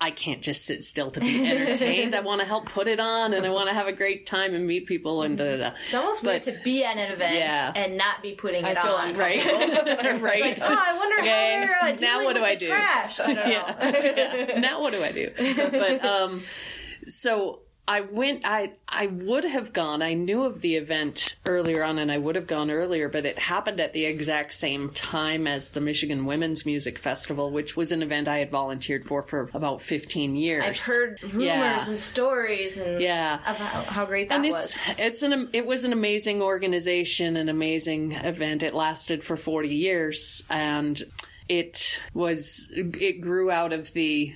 [0.00, 1.80] I can't just sit still to be entertained.
[1.86, 4.54] I want to help put it on, and I want to have a great time
[4.54, 5.70] and meet people and da da da.
[5.84, 7.72] It's almost weird to be at an event Yeah.
[7.74, 9.16] and not be putting it I feel on.
[9.16, 9.44] right?
[10.22, 10.58] right.
[10.62, 12.66] Oh, I wonder Okay, how they're uh, now what do I do?
[12.68, 13.20] Trash.
[13.20, 13.50] I don't know.
[13.50, 14.58] Yeah.
[14.60, 15.30] now what do I do?
[15.70, 16.42] But um,
[17.04, 18.42] so I went.
[18.44, 20.02] I I would have gone.
[20.02, 23.08] I knew of the event earlier on, and I would have gone earlier.
[23.08, 27.76] But it happened at the exact same time as the Michigan Women's Music Festival, which
[27.76, 30.64] was an event I had volunteered for for about fifteen years.
[30.64, 31.86] I've heard rumors Yeah.
[31.88, 33.38] and stories and Yeah.
[33.46, 34.74] about how great that and was.
[34.88, 38.64] it's it's an it was an amazing organization, an amazing event.
[38.64, 41.00] It lasted for forty years, and
[41.48, 44.34] it was it grew out of the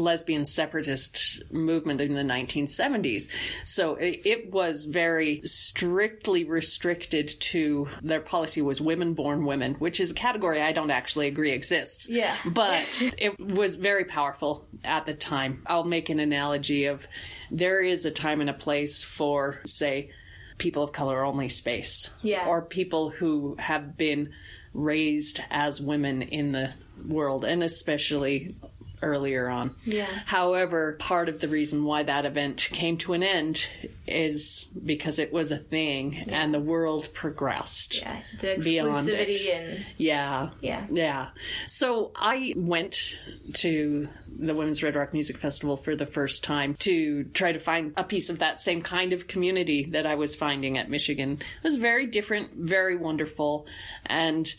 [0.00, 3.28] lesbian separatist movement in the 1970s.
[3.64, 10.10] So it, was very strictly restricted to their policy was women born women, which is
[10.10, 12.08] a category I don't actually agree exists.
[12.08, 12.36] Yeah.
[12.44, 12.86] But
[13.18, 15.62] it was very powerful at the time.
[15.66, 17.06] I'll make an analogy of
[17.50, 20.10] there is a time and a place for, say,
[20.58, 22.10] people of color only space.
[22.22, 22.46] Yeah.
[22.46, 24.32] Or people who have been
[24.72, 26.72] raised as women in the
[27.06, 28.54] world, and especially
[29.02, 29.74] earlier on.
[29.84, 30.06] Yeah.
[30.26, 33.66] However, part of the reason why that event came to an end
[34.06, 38.00] is because it was a thing and the world progressed.
[38.00, 39.48] yeah, the beyond exclusivity it.
[39.54, 40.50] and Yeah.
[40.60, 40.86] Yeah.
[40.90, 41.28] Yeah.
[41.66, 43.16] So I went
[43.54, 47.92] to the Women's Red Rock Music Festival for the first time to try to find
[47.96, 51.32] a piece of that same kind of community that I was finding at Michigan.
[51.32, 53.66] It was very different, very wonderful.
[54.06, 54.52] And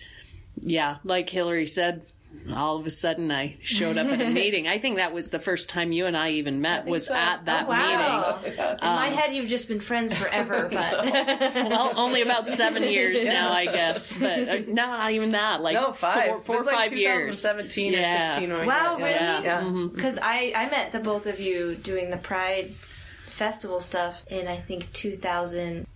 [0.60, 2.04] yeah, like Hillary said,
[2.56, 4.68] all of a sudden I showed up at a meeting.
[4.68, 7.16] I think that was the first time you and I even met was so.
[7.16, 8.40] at that oh, wow.
[8.42, 8.60] meeting.
[8.60, 13.52] In my head, you've just been friends forever, but Well, only about seven years now,
[13.52, 14.14] I guess.
[14.14, 15.62] But uh, no, not even that.
[15.62, 16.28] Like No, five.
[16.30, 17.42] four, four it was or like five years.
[17.42, 19.04] 2017 or 16 when we Wow, met.
[19.04, 19.14] really?
[19.14, 19.42] Yeah.
[19.44, 19.62] yeah.
[19.62, 19.88] Mm-hmm.
[19.96, 22.74] because I I met the both of you doing the Pride
[23.28, 25.88] festival stuff in I think 2016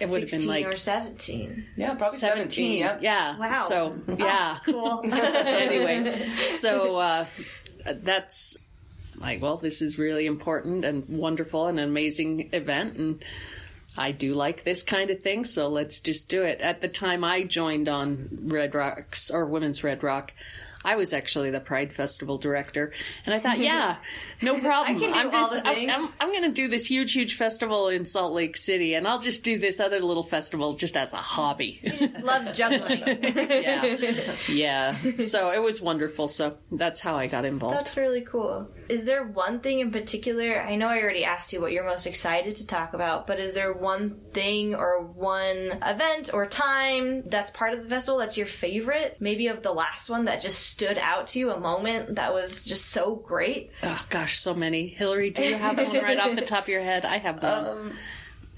[0.00, 1.66] it would have been 16 like or 17.
[1.76, 2.50] Yeah, probably 17.
[2.50, 2.78] 17.
[2.78, 2.98] yeah.
[3.00, 3.38] Yeah.
[3.38, 3.64] Wow.
[3.68, 4.58] So, yeah.
[4.64, 5.02] Cool.
[5.12, 7.26] anyway, so uh,
[7.86, 8.58] that's
[9.16, 12.96] like, well, this is really important and wonderful and an amazing event.
[12.96, 13.24] And
[13.96, 16.60] I do like this kind of thing, so let's just do it.
[16.60, 20.32] At the time I joined on Red Rocks or Women's Red Rock,
[20.84, 22.92] I was actually the Pride Festival director,
[23.26, 23.96] and I thought, yeah,
[24.42, 24.96] no problem.
[24.96, 25.92] I can do I'm all just, the I'm- things.
[25.94, 29.18] I'm, I'm going to do this huge, huge festival in Salt Lake City, and I'll
[29.20, 31.80] just do this other little festival just as a hobby.
[31.82, 33.00] You just love juggling.
[33.22, 34.96] yeah, yeah.
[35.22, 36.28] So it was wonderful.
[36.28, 37.76] So that's how I got involved.
[37.78, 38.68] That's really cool.
[38.88, 40.60] Is there one thing in particular?
[40.60, 43.52] I know I already asked you what you're most excited to talk about, but is
[43.54, 48.46] there one thing or one event or time that's part of the festival that's your
[48.46, 49.16] favorite?
[49.20, 52.64] Maybe of the last one that just stood out to you, a moment that was
[52.64, 53.70] just so great?
[53.82, 54.88] Oh gosh, so many.
[54.88, 57.04] Hillary, do you have one right off the top of your head?
[57.04, 57.64] I have one.
[57.68, 57.92] Um,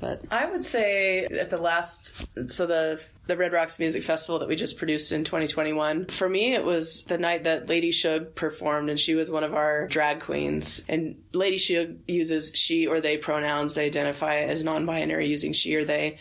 [0.00, 4.48] but I would say at the last, so the the Red Rocks Music Festival that
[4.48, 6.06] we just produced in 2021.
[6.06, 9.54] For me, it was the night that Lady Shug performed, and she was one of
[9.54, 10.84] our drag queens.
[10.88, 13.76] And Lady Shug uses she or they pronouns.
[13.76, 16.18] They identify as non-binary using she or they,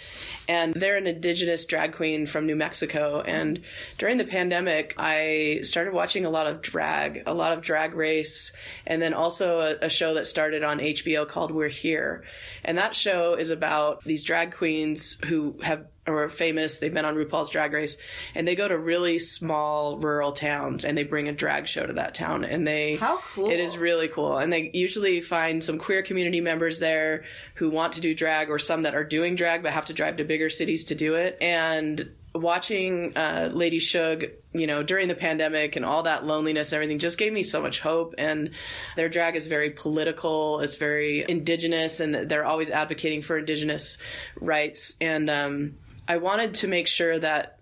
[0.47, 3.21] and they're an indigenous drag queen from New Mexico.
[3.21, 3.63] And
[3.97, 8.51] during the pandemic, I started watching a lot of drag, a lot of drag race,
[8.85, 12.23] and then also a, a show that started on HBO called We're Here.
[12.63, 16.79] And that show is about these drag queens who have are famous.
[16.79, 17.97] They've been on RuPaul's Drag Race,
[18.35, 21.93] and they go to really small rural towns and they bring a drag show to
[21.93, 22.43] that town.
[22.43, 23.49] And they How cool.
[23.49, 24.37] it is really cool.
[24.37, 27.23] And they usually find some queer community members there
[27.55, 30.17] who want to do drag, or some that are doing drag but have to drive
[30.17, 31.37] to bigger cities to do it.
[31.41, 36.77] And watching uh, Lady Shug, you know, during the pandemic and all that loneliness and
[36.77, 38.15] everything just gave me so much hope.
[38.17, 38.51] And
[38.95, 43.97] their drag is very political, it's very indigenous, and they're always advocating for indigenous
[44.39, 44.95] rights.
[45.01, 45.75] And um,
[46.09, 47.59] I wanted to make sure that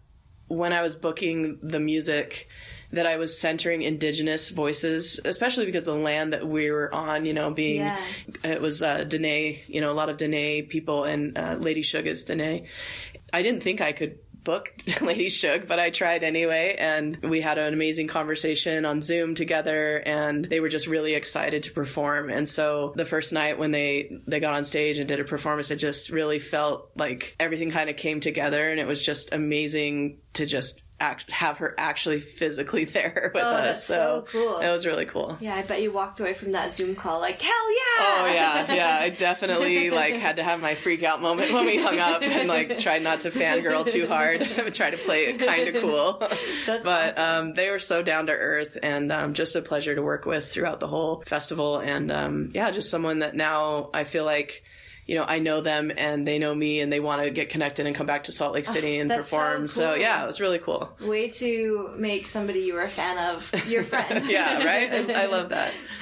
[0.47, 2.47] when I was booking the music,
[2.93, 7.33] that I was centering indigenous voices, especially because the land that we were on, you
[7.33, 7.99] know, being Yeah.
[8.45, 12.07] it was uh, Diné, you know, a lot of Diné people, and uh, Lady Shug
[12.07, 12.65] is Diné.
[13.33, 17.57] I didn't think I could book Lady Shug, but I tried anyway, and we had
[17.57, 22.29] an amazing conversation on Zoom together, and they were just really excited to perform.
[22.29, 25.69] And so the first night when they they got on stage and did a performance,
[25.69, 30.19] it just really felt like everything kind of came together, and it was just amazing
[30.33, 30.81] to just.
[30.99, 33.65] Act, have her actually physically there with Oh, us.
[33.65, 34.57] that's so cool.
[34.57, 35.37] It was really cool.
[35.39, 37.85] Yeah, I bet you walked away from that Zoom call like, hell yeah!
[37.99, 38.97] Oh yeah, yeah.
[38.99, 42.47] I definitely like had to have my freak out moment when we hung up and
[42.49, 44.41] like tried not to fangirl too hard.
[44.73, 46.17] Try to play it kind of cool.
[46.65, 50.01] That's but um, they were so down to earth and um, just a pleasure to
[50.01, 51.77] work with throughout the whole festival.
[51.77, 54.63] And um, yeah, just someone that now I feel like.
[55.07, 57.85] You know, I know them and they know me and they want to get connected
[57.85, 59.67] and come back to Salt Lake City and Ah, that's so perform.
[59.69, 60.95] So, yeah, it was really cool.
[60.99, 64.29] Way to make somebody you were a fan of your friend.
[64.29, 65.09] Yeah, right?
[65.09, 65.73] I, I love that.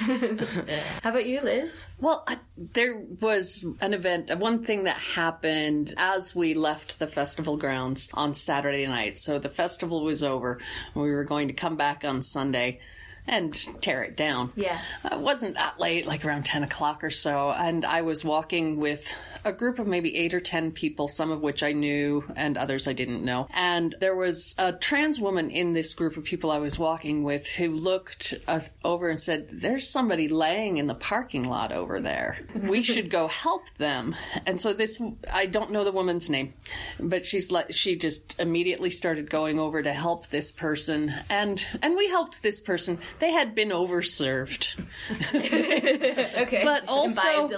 [1.02, 1.86] How about you, Liz?
[2.00, 7.56] Well, I, there was an event, one thing that happened as we left the festival
[7.56, 9.18] grounds on Saturday night.
[9.18, 10.60] So the festival was over.
[10.94, 12.80] And we were going to come back on Sunday
[13.26, 14.52] and tear it down.
[14.56, 14.80] Yeah.
[15.04, 17.50] Uh, it wasn't that late, like around 10 o'clock or so.
[17.50, 19.14] And I was walking with
[19.46, 22.86] a group of maybe eight or 10 people, some of which I knew and others
[22.88, 23.46] I didn't know.
[23.54, 27.46] And there was a trans woman in this group of people I was walking with
[27.46, 32.40] who looked uh, over and said, There's somebody laying in the parking lot over there.
[32.54, 34.16] We should go help them.
[34.44, 35.00] And so this,
[35.32, 36.54] I don't know the woman's name,
[36.98, 41.14] but she's like, she just immediately started going over to help this person.
[41.30, 42.98] And, and we helped this person.
[43.20, 44.74] They had been overserved.
[45.36, 46.62] Okay.
[46.64, 47.48] But also-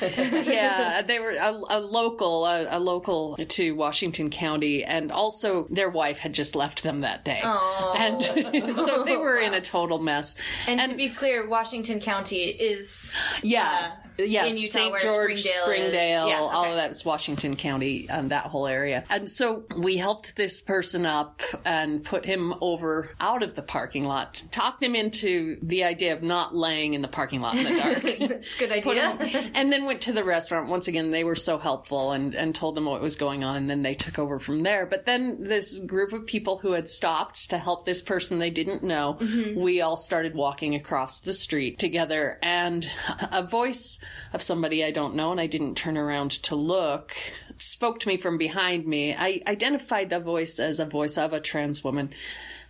[0.00, 5.90] yeah, they were a, a local, a, a local to Washington County, and also their
[5.90, 8.22] wife had just left them that day, and
[8.76, 10.36] so they were in a total mess.
[10.66, 15.00] And, to be clear, Washington County is yeah, yeah, in Utah St.
[15.00, 15.62] George, Springdale.
[15.64, 19.04] Springdale, Yeah, all of that is Washington County, um, that whole area.
[19.10, 24.04] And so we helped this person up and put him over out of the parking
[24.04, 27.80] lot, talked him into the idea of not laying in the parking lot in the
[27.80, 28.04] dark.
[28.04, 29.16] it's a good idea.
[29.16, 30.68] him- and then went to the restaurant.
[30.68, 33.70] Once again, they were so helpful and, and told them what was going on, and
[33.70, 34.86] then they took over from there.
[34.86, 38.82] But then this group of people who had stopped to help this person they didn't
[38.82, 39.60] know, mm-hmm.
[39.60, 42.88] we all started walking across the street together, and
[43.32, 43.98] a voice
[44.32, 47.14] of somebody I don't know, and I didn't turn around to look,
[47.58, 49.14] spoke to me from behind me.
[49.14, 52.10] I identified the voice as a voice of a trans woman.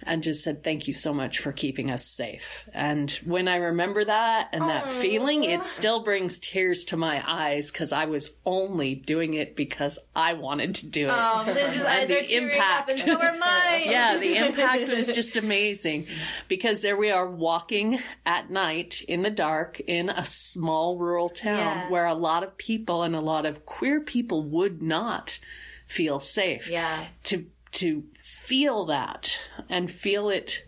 [0.03, 2.69] And just said, Thank you so much for keeping us safe.
[2.73, 7.71] And when I remember that and that feeling, it still brings tears to my eyes
[7.71, 11.13] because I was only doing it because I wanted to do it.
[11.15, 12.99] Oh, this is And the impact.
[13.01, 13.83] so are mine.
[13.87, 16.07] yeah, the impact was just amazing
[16.49, 21.59] because there we are walking at night in the dark in a small rural town
[21.59, 21.91] Yeah.
[21.91, 25.39] where a lot of people and a lot of queer people would not
[25.87, 26.71] feel safe.
[26.71, 27.07] Yeah.
[27.25, 28.05] To to
[28.51, 29.39] feel that
[29.69, 30.65] and feel it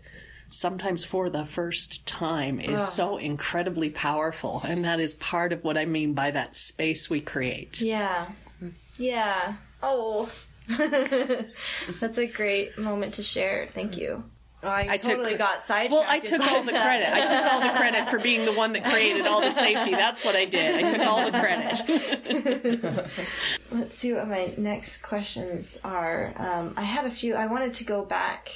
[0.47, 5.77] sometimes for the first time is so incredibly powerful and that is part of what
[5.77, 7.81] I mean by that space we create.
[7.81, 8.27] Yeah.
[8.97, 9.55] Yeah.
[9.81, 10.31] Oh.
[10.77, 13.67] That's a great moment to share.
[13.73, 14.23] Thank you.
[14.63, 15.91] Oh, I, I totally cre- got sidetracked.
[15.91, 16.85] Well, I took by all the that.
[16.85, 17.13] credit.
[17.13, 19.91] I took all the credit for being the one that created all the safety.
[19.91, 20.85] That's what I did.
[20.85, 23.11] I took all the credit.
[23.71, 26.33] Let's see what my next questions are.
[26.37, 27.35] Um, I had a few.
[27.35, 28.49] I wanted to go back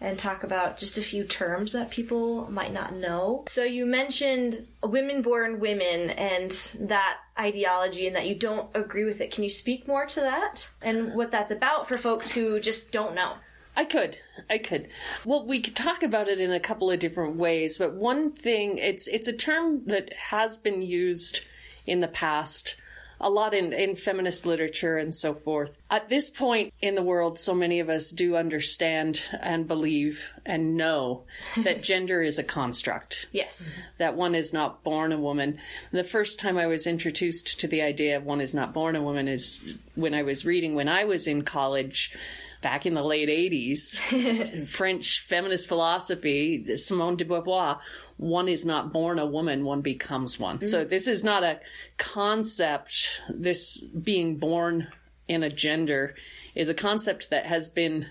[0.00, 3.44] and talk about just a few terms that people might not know.
[3.46, 6.50] So you mentioned women born women and
[6.80, 9.30] that ideology and that you don't agree with it.
[9.30, 13.14] Can you speak more to that and what that's about for folks who just don't
[13.14, 13.34] know?
[13.74, 14.18] I could.
[14.50, 14.88] I could.
[15.24, 18.78] Well, we could talk about it in a couple of different ways, but one thing
[18.78, 21.40] it's it's a term that has been used
[21.86, 22.76] in the past
[23.22, 25.76] a lot in, in feminist literature and so forth.
[25.88, 30.76] At this point in the world, so many of us do understand and believe and
[30.76, 31.22] know
[31.62, 33.28] that gender is a construct.
[33.30, 33.72] Yes.
[33.98, 35.58] that one is not born a woman.
[35.92, 39.02] The first time I was introduced to the idea of one is not born a
[39.02, 42.16] woman is when I was reading when I was in college
[42.62, 47.78] back in the late 80s French feminist philosophy Simone de Beauvoir
[48.16, 50.64] one is not born a woman one becomes one.
[50.66, 50.90] So mm-hmm.
[50.90, 51.60] this is not a
[51.98, 54.88] concept this being born
[55.28, 56.14] in a gender
[56.54, 58.06] is a concept that has been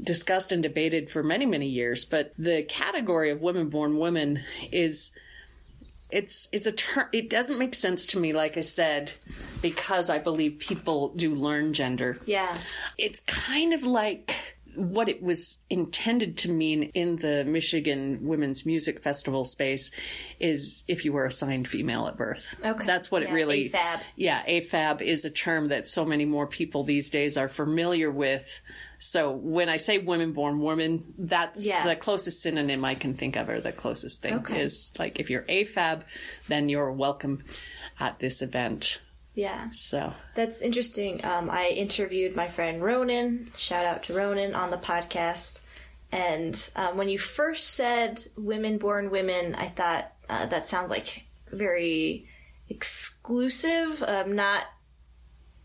[0.00, 4.42] discussed and debated for many many years but the category of women born women
[4.72, 5.10] is
[6.10, 9.12] it's it's a term it doesn't make sense to me like i said
[9.60, 12.56] because i believe people do learn gender Yeah.
[12.98, 14.34] it's kind of like
[14.76, 19.90] what it was intended to mean in the Michigan Women's Music Festival space
[20.38, 22.54] is if you were assigned female at birth.
[22.62, 22.84] Okay.
[22.84, 24.00] That's what it really AFAB.
[24.16, 28.60] Yeah, AFAB is a term that so many more people these days are familiar with.
[29.06, 31.84] So when I say women born woman, that's Yeah.
[31.86, 34.60] the closest synonym I can think of or the closest thing Okay.
[34.60, 36.02] is like if you're AFAB,
[36.48, 37.44] then you're welcome
[38.00, 39.00] at this event.
[39.34, 39.70] Yeah.
[39.70, 41.24] So That's interesting.
[41.24, 43.50] Um, I interviewed my friend Ronan.
[43.56, 45.60] Shout out to Ronan on the podcast.
[46.10, 51.24] And um, when you first said women born women, I thought uh, that sounds like
[51.52, 52.26] very
[52.68, 54.64] exclusive, um, not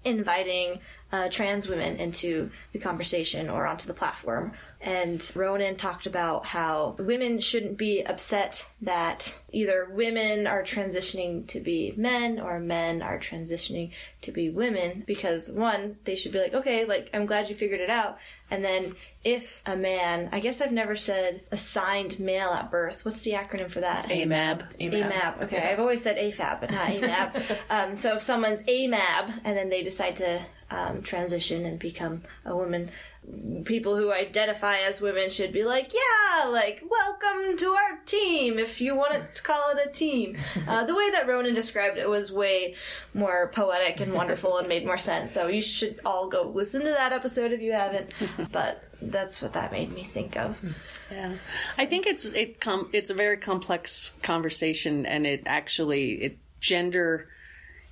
[0.03, 0.79] inviting
[1.11, 4.53] uh, trans women into the conversation or onto the platform.
[4.79, 11.59] And Ronan talked about how women shouldn't be upset that either women are transitioning to
[11.59, 13.91] be men or men are transitioning
[14.21, 17.81] to be women because one, they should be like, okay, like, I'm glad you figured
[17.81, 18.17] it out.
[18.51, 23.05] And then if a man, I guess I've never said assigned male at birth.
[23.05, 24.09] What's the acronym for that?
[24.09, 24.77] AMAB.
[24.79, 25.43] AMAB.
[25.43, 27.57] Okay, I've always said AFAB, but not AMAB.
[27.69, 32.55] um, so if someone's AMAB and then they decide to um, transition and become a
[32.55, 32.91] woman,
[33.65, 38.59] people who identify as women should be like, yeah, like welcome to our team.
[38.59, 42.09] If you want to call it a team, uh, the way that Ronan described it
[42.09, 42.75] was way
[43.13, 45.31] more poetic and wonderful and made more sense.
[45.31, 48.11] So you should all go listen to that episode if you haven't.
[48.51, 50.59] But that's what that made me think of.
[51.11, 51.35] Yeah,
[51.77, 57.29] I think it's it com- it's a very complex conversation, and it actually it gender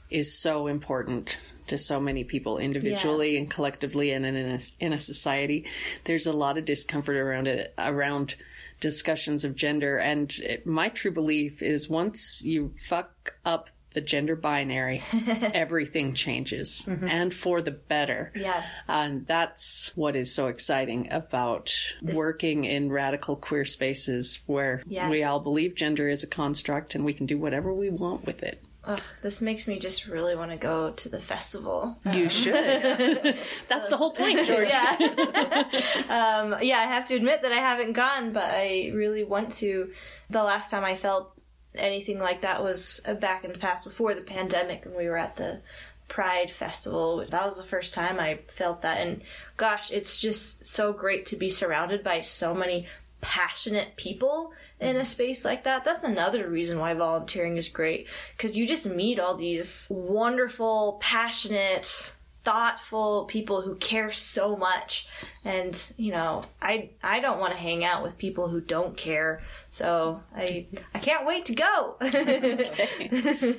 [0.09, 1.37] is so important
[1.70, 5.65] to so many people individually and collectively, and in a, in a society.
[6.03, 8.36] There's a lot of discomfort around it around
[8.80, 14.36] discussions of gender, and it, my true belief is once you fuck up the gender
[14.36, 15.01] binary,
[15.53, 17.07] everything changes mm-hmm.
[17.07, 18.32] and for the better.
[18.36, 18.63] Yeah.
[18.88, 25.09] And that's what is so exciting about working in radical queer spaces where Yeah.
[25.09, 28.43] we all believe gender is a construct and we can do whatever we want with
[28.43, 28.63] it.
[28.89, 31.95] Ugh, this makes me just really want to go to the festival.
[32.11, 32.55] You should.
[33.67, 34.67] that's the whole point, George.
[34.67, 34.95] yeah.
[36.09, 39.91] um, yeah, I have to admit that I haven't gone, but I really want to.
[40.31, 41.39] The last time I felt
[41.75, 45.17] anything like that was uh, back in the past before the pandemic when we were
[45.17, 45.61] at the
[46.07, 47.23] Pride Festival.
[47.29, 49.05] That was the first time I felt that.
[49.05, 49.21] And
[49.55, 52.87] gosh, it's just so great to be surrounded by so many
[53.21, 55.84] passionate people in a space like that.
[55.84, 62.13] That's another reason why volunteering is great because you just meet all these wonderful, passionate,
[62.43, 65.07] thoughtful people who care so much.
[65.43, 69.41] And, you know, I I don't want to hang out with people who don't care.
[69.69, 71.97] So I I can't wait to go.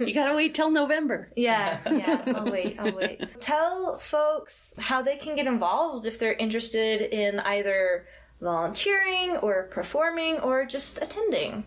[0.01, 1.29] You gotta wait till November.
[1.37, 2.23] Yeah, yeah.
[2.35, 2.77] I'll wait.
[2.79, 3.41] I'll wait.
[3.41, 8.07] Tell folks how they can get involved if they're interested in either
[8.41, 11.65] volunteering or performing or just attending.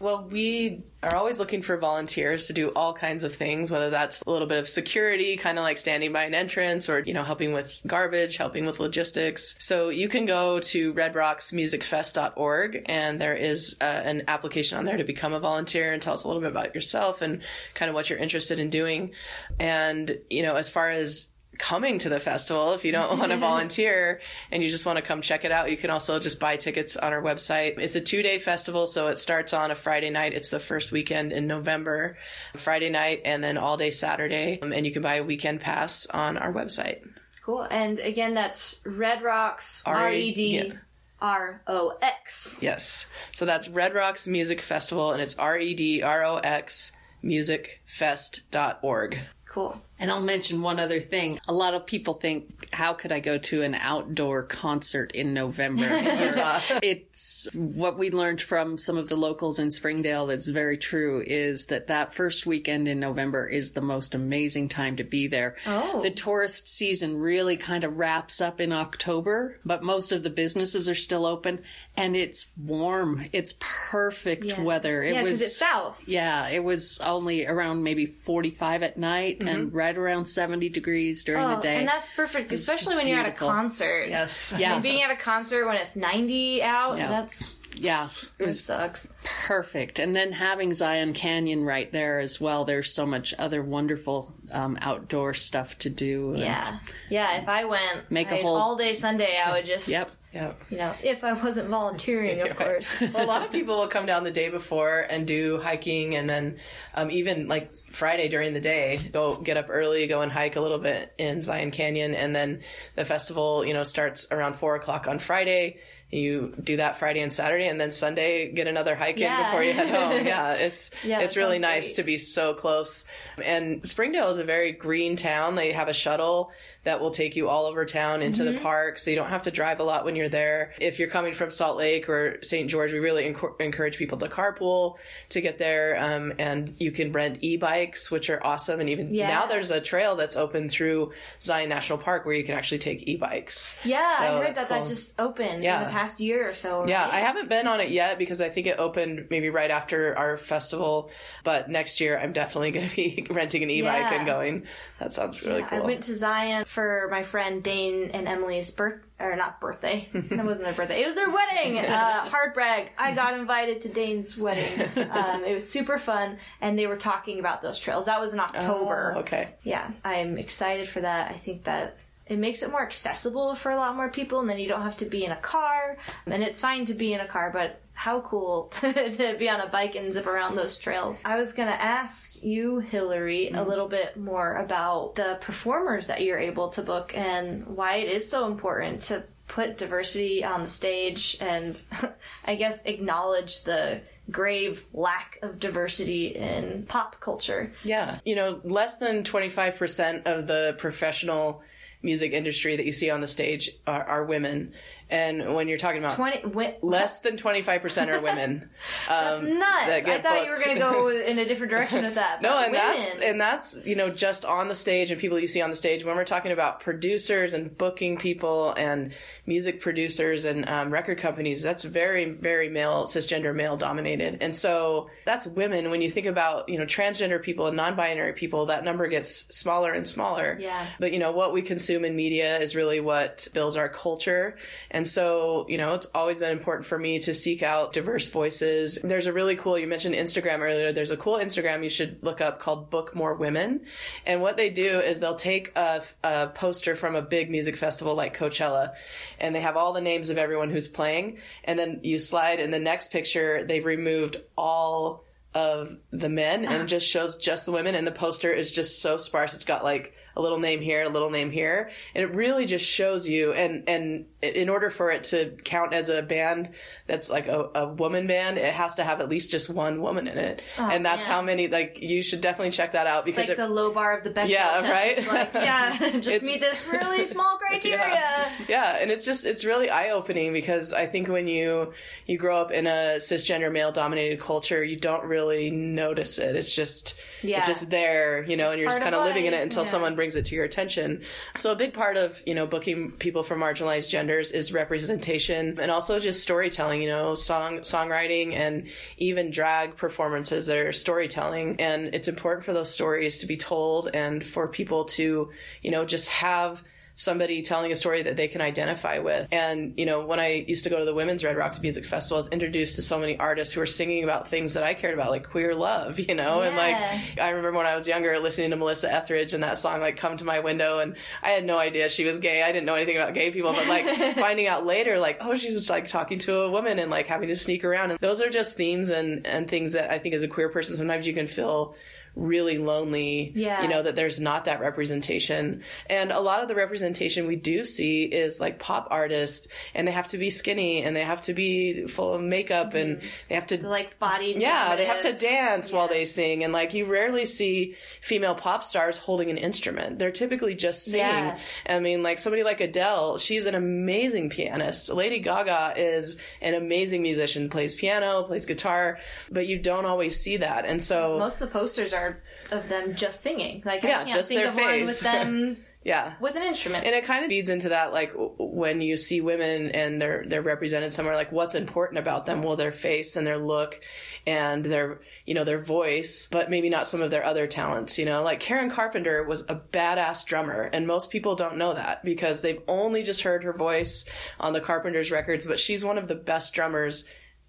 [0.00, 4.22] Well, we are always looking for volunteers to do all kinds of things, whether that's
[4.26, 7.22] a little bit of security, kind of like standing by an entrance or, you know,
[7.22, 9.56] helping with garbage, helping with logistics.
[9.60, 15.04] So you can go to redrocksmusicfest.org and there is uh, an application on there to
[15.04, 17.42] become a volunteer and tell us a little bit about yourself and
[17.74, 19.12] kind of what you're interested in doing.
[19.58, 23.36] And, you know, as far as coming to the festival if you don't want to
[23.50, 25.70] volunteer and you just want to come check it out.
[25.70, 27.78] You can also just buy tickets on our website.
[27.78, 30.32] It's a two day festival so it starts on a friday night.
[30.34, 32.16] It's the first weekend in november
[32.56, 34.58] friday night and then all day saturday.
[34.60, 37.06] Um, and you can buy a weekend pass on our website.
[37.44, 37.66] Cool.
[37.70, 40.72] And again, that's Red Rocks, R E D.
[41.20, 42.58] R O X.
[42.62, 43.06] yes.
[43.32, 46.92] So that's red rocks music festival and it's r-e-d-r-o-x
[47.24, 49.20] musicfest.org
[49.54, 49.80] Cool.
[50.00, 51.38] And I'll mention one other thing.
[51.46, 55.86] A lot of people think, how could I go to an outdoor concert in November?
[56.82, 61.66] it's what we learned from some of the locals in Springdale that's very true is
[61.66, 65.54] that that first weekend in November is the most amazing time to be there.
[65.66, 66.02] Oh.
[66.02, 70.88] The tourist season really kind of wraps up in October, but most of the businesses
[70.88, 71.60] are still open
[71.96, 73.26] and it's warm.
[73.32, 74.60] It's perfect Yeah.
[74.60, 75.02] weather.
[75.02, 76.08] It yeah, was it's south.
[76.08, 79.76] yeah, it was only around maybe 45 at night and mm-hmm.
[79.76, 81.76] right around 70 degrees during Oh, the day.
[81.76, 84.08] and that's perfect, especially when you're at a concert.
[84.08, 87.08] yes yeah, And being at a concert when it's 90 out, Yeah.
[87.08, 89.08] that's yeah, it it sucks.
[89.46, 89.98] perfect.
[89.98, 92.64] And then having Zion Canyon right there as well.
[92.64, 96.34] There's so much other wonderful um, outdoor stuff to do.
[96.36, 96.78] Yeah.
[97.10, 100.10] Yeah, if I went Make a I'd- whole- all day Sunday, I would just, Yep.
[100.32, 102.92] yeah you know, if I wasn't volunteering, of course.
[103.00, 106.28] well, a lot of people will come down the day before and do hiking, and
[106.28, 106.58] then
[106.94, 110.60] um, even like Friday during the day, go get up early, go and hike a
[110.60, 112.60] little bit in Zion Canyon, and then
[112.96, 115.78] the festival, you know, starts around four o'clock on Friday.
[116.14, 119.38] You do that Friday and Saturday, and then Sunday get another hike Yeah.
[119.38, 120.26] in before you head home.
[120.26, 121.96] Yeah, it's Yeah, it's really nice great.
[121.96, 123.04] to be so close.
[123.42, 125.56] And Springdale is a very green town.
[125.56, 126.52] They have a shuttle
[126.84, 128.54] that will take you all over town into Mm-hmm.
[128.54, 130.72] the park, so you don't have to drive a lot when you're there.
[130.78, 132.68] If you're coming from Salt Lake or St.
[132.68, 134.96] George, we really encour- encourage people to carpool
[135.30, 135.96] to get there.
[135.98, 138.80] Um, and you can rent e-bikes, which are awesome.
[138.80, 139.28] And even Yeah.
[139.28, 143.08] now there's a trail that's open through Zion National Park where you can actually take
[143.08, 143.76] e-bikes.
[143.84, 144.78] Yeah, So I heard that cool.
[144.78, 145.78] that just opened Yeah.
[145.80, 146.86] in the past year or so.
[146.86, 147.08] Yeah.
[147.10, 150.36] I haven't been on it yet because I think it opened maybe right after our
[150.36, 151.10] festival.
[151.44, 154.14] But next year, I'm definitely going to be renting an e-bike Yeah.
[154.14, 154.66] and going.
[155.00, 155.78] That sounds really cool.
[155.78, 160.08] I went to Zion for my friend Dane and Emily's birth or not birthday.
[160.12, 161.02] it wasn't their birthday.
[161.02, 161.78] It was their wedding.
[161.78, 162.90] Uh, hard brag.
[162.98, 164.90] I got invited to Dane's wedding.
[165.14, 168.06] Um, it was super fun, and they were talking about those trails.
[168.06, 169.12] That was in October.
[169.16, 169.50] Oh, okay.
[169.62, 171.30] Yeah, I'm excited for that.
[171.30, 174.58] I think that it makes it more accessible for a lot more people, and then
[174.58, 175.98] you don't have to be in a car.
[176.26, 179.68] And it's fine to be in a car, but how cool to be on a
[179.68, 181.22] bike and zip around those trails.
[181.24, 183.68] I was going to ask you, Hillary, a mm-hmm.
[183.68, 188.28] little bit more about the performers that you're able to book and why it is
[188.28, 191.80] so important to put diversity on the stage and
[192.44, 194.00] I guess acknowledge the
[194.30, 197.72] grave lack of diversity in pop culture.
[197.84, 198.20] Yeah.
[198.24, 201.62] You know, less than 25% of the professional
[202.04, 204.72] music industry that you see on the stage are, are women.
[205.10, 208.70] And when you're talking about 20 wi- less than 25% are women.
[209.08, 209.86] That's um, nuts.
[209.86, 212.40] that I thought you were going to go in a different direction with that.
[212.40, 215.46] No, and women, that's and that's you know just on the stage and people you
[215.46, 219.12] see on the stage when we're talking about producers and booking people and
[219.46, 221.62] music producers and um, record companies.
[221.62, 225.90] That's very very male cisgender male dominated, and so that's women.
[225.90, 229.92] When you think about you know transgender people and non-binary people, that number gets smaller
[229.92, 230.56] and smaller.
[230.60, 230.86] Yeah.
[230.98, 234.56] But you know what we consume in media is really what builds our culture,
[234.94, 238.96] and so you know it's always been important for me to seek out diverse voices.
[239.02, 239.76] There's a really cool.
[239.76, 240.92] You mentioned Instagram earlier.
[240.92, 243.80] There's a cool Instagram you should look up called Book More Women,
[244.24, 248.14] and what they do is they'll take a, a poster from a big music festival
[248.14, 248.92] like Coachella,
[249.40, 252.70] and they have all the names of everyone who's playing, and then you slide in
[252.70, 253.64] the next picture.
[253.66, 255.24] They've removed all
[255.54, 259.00] of the men and it just shows just the women and the poster is just
[259.00, 262.34] so sparse it's got like a little name here, a little name here, and it
[262.34, 263.52] really just shows you.
[263.52, 266.70] And and in order for it to count as a band
[267.06, 270.26] that's like a, a woman band, it has to have at least just one woman
[270.28, 271.30] in it, oh, and that's man.
[271.36, 271.68] how many.
[271.68, 274.16] Like you should definitely check that out Oh, It's because like it, the low bar
[274.18, 274.88] of the Bechdel Yeah, test.
[274.88, 275.18] right?
[275.18, 277.98] It's like, yeah, just It's- meet this really small criteria.
[278.08, 278.50] Yeah.
[278.68, 281.92] yeah, and it's just it's really eye opening because I think when you
[282.26, 286.56] you grow up in a cisgender male dominated culture, you don't really notice it.
[286.56, 287.58] It's just Yeah.
[287.58, 289.62] it's just there, you know, Just and you're just kind of of living in it
[289.62, 289.90] until yeah.
[289.90, 291.22] someone brings it to your attention.
[291.56, 295.90] So a big part of you know booking people from marginalized genders is representation and
[295.90, 297.02] also just storytelling.
[297.02, 302.72] You know, song songwriting and even drag performances that are storytelling, and it's important for
[302.72, 305.50] those stories to be told and for people to
[305.82, 306.82] you know just have
[307.16, 309.46] somebody telling a story that they can identify with.
[309.52, 312.38] And, you know, when I used to go to the Women's Red Rocks Music Festival,
[312.38, 315.14] I was introduced to so many artists who were singing about things that I cared
[315.14, 316.62] about, like queer love, you know?
[316.62, 316.96] And like,
[317.38, 320.36] I remember when I was younger listening to Melissa Etheridge and that song, like, Come
[320.38, 322.62] to My Window, and I had no idea she was gay.
[322.62, 324.04] I didn't know anything about gay people, but like,
[324.36, 327.48] finding out later, like, oh, she's was like talking to a woman and like having
[327.48, 328.10] to sneak around.
[328.10, 330.96] And those are just themes and, and things that I think as a queer person,
[330.96, 331.94] sometimes you can feel
[332.36, 333.82] really lonely Yeah.
[333.82, 337.84] you know that there's not that representation and a lot of the representation we do
[337.84, 341.54] see is like pop artists and they have to be skinny and they have to
[341.54, 343.26] be full of makeup and mm-hmm.
[343.48, 344.56] they have to The, like body.
[344.58, 348.82] yeah they have to dance while they sing and like you rarely see female pop
[348.82, 351.58] stars holding an instrument they're typically just singing Yeah.
[351.86, 357.22] i mean like somebody like adele she's an amazing pianist lady gaga is an amazing
[357.22, 359.18] musician plays piano plays guitar
[359.50, 362.23] but you don't always see that and so Most of the posters are
[362.70, 363.82] of them just singing.
[363.84, 367.06] Like Yeah, I can't think their of one with them yeah with an instrument.
[367.06, 370.60] and it kind of feeds into that like when you see women and they're they're
[370.60, 373.98] represented somewhere like what's important about them well their face and their look
[374.46, 378.26] and their you know their voice but maybe not some of their other talents you
[378.26, 382.60] know like karen carpenter was a badass drummer and most people don't know that because
[382.60, 384.26] they've only just heard her voice
[384.60, 387.24] on the carpenters records but she's one of the best drummers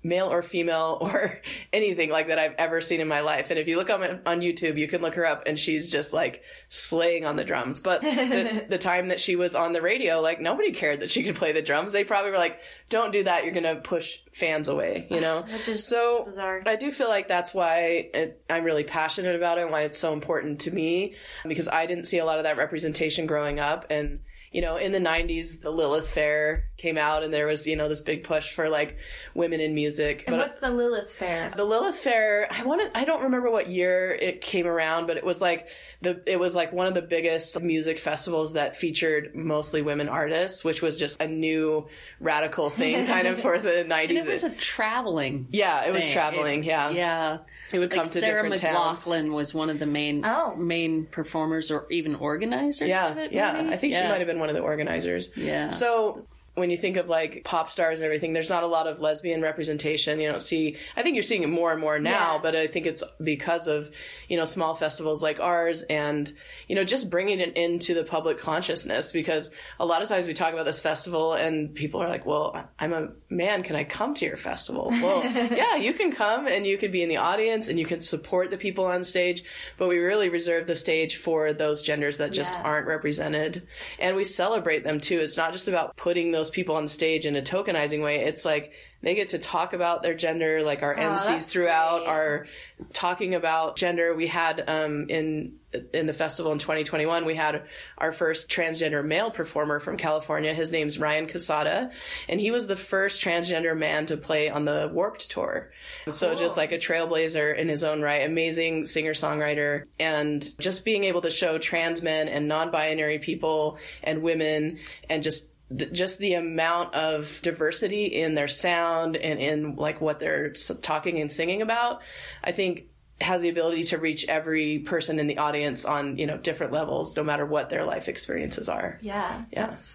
[0.05, 1.41] male or female or
[1.73, 3.49] anything like that I've ever seen in my life.
[3.49, 6.13] And if you look on on YouTube, you can look her up, and she's just
[6.13, 7.81] like slaying on the drums.
[7.81, 11.23] But the, the time that she was on the radio, like nobody cared that she
[11.23, 11.91] could play the drums.
[11.91, 13.43] They probably were like, "Don't do that.
[13.43, 15.41] You're gonna push fans away," you know.
[15.51, 16.61] Which is so bizarre.
[16.65, 19.97] I do feel like that's why it, I'm really passionate about it, and why it's
[19.97, 21.15] so important to me,
[21.47, 24.19] because I didn't see a lot of that representation growing up, and
[24.55, 27.89] you know, in the 90s, the Lilith Fair came out and there was, you know,
[27.89, 28.95] this big push for like
[29.33, 30.23] women in music.
[30.27, 31.51] and what's the Lilith Fair?
[31.53, 35.17] The Lilith Fair, I want to, I don't remember what year it came around, but
[35.17, 35.67] it was like
[36.05, 40.63] the, it was like one of the biggest music festivals that featured mostly women artists,
[40.63, 41.87] which was just a new
[42.19, 44.09] radical thing kind of for the 90s.
[44.09, 45.47] And it was a traveling.
[45.51, 46.13] yeah, it was thing.
[46.13, 46.63] traveling.
[46.63, 46.89] It- yeah.
[46.91, 47.37] yeah.
[47.71, 49.01] It would come to Sarah different towns.
[49.01, 50.55] McLachlan was one of the main Oh.
[50.55, 53.33] main performers or even organizers Yeah, of it.
[53.33, 53.53] yeah.
[53.53, 53.73] maybe?
[53.73, 55.29] I think she might have been one of the organizers.
[55.35, 55.71] Yeah.
[55.71, 56.25] So
[56.55, 59.41] when you think of like pop stars and everything, there's not a lot of lesbian
[59.41, 60.19] representation.
[60.19, 60.77] You don't see.
[60.95, 62.39] I think you're seeing it more and more now, Yeah.
[62.41, 63.91] but I think it's because of
[64.29, 66.33] you know small festivals like ours and
[66.67, 69.11] you know just bringing it into the public consciousness.
[69.11, 72.67] Because a lot of times we talk about this festival and people are like, "Well,
[72.79, 73.63] I'm a man.
[73.63, 77.03] Can I come to your festival?" Well, yeah, you can come and you can be
[77.03, 79.43] in the audience and you can support the people on stage.
[79.77, 82.61] But we really reserve the stage for those genders that just Yeah.
[82.63, 83.67] aren't represented
[83.99, 87.35] and we celebrate them too it's not just about putting those people on stage in
[87.35, 88.73] a tokenizing way it's like
[89.05, 92.09] they get to talk about their gender like our MCs throughout great.
[92.09, 92.47] are
[92.91, 94.15] talking about gender.
[94.15, 95.53] We had um in
[95.93, 97.63] in the festival in 2021 we had
[97.99, 100.55] our first transgender male performer from California.
[100.55, 101.91] His name's Ryan Cassata
[102.27, 105.71] and he was the first transgender man to play on the Warped tour.
[106.09, 111.03] So just like a trailblazer in his own right amazing singer songwriter and just being
[111.03, 114.79] able to show trans men and non-binary people and women
[115.09, 120.19] and just th- just the amount of diversity in their sound and in like what
[120.19, 120.51] they're
[120.81, 122.01] talking and singing about
[122.43, 122.87] i think
[123.21, 127.15] has the ability to reach every person in the audience on you know different levels
[127.15, 129.43] no matter what their life experiences are Yeah,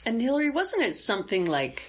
[0.04, 0.10] Yeah.
[0.10, 1.82] And Hillary, wasn't it something like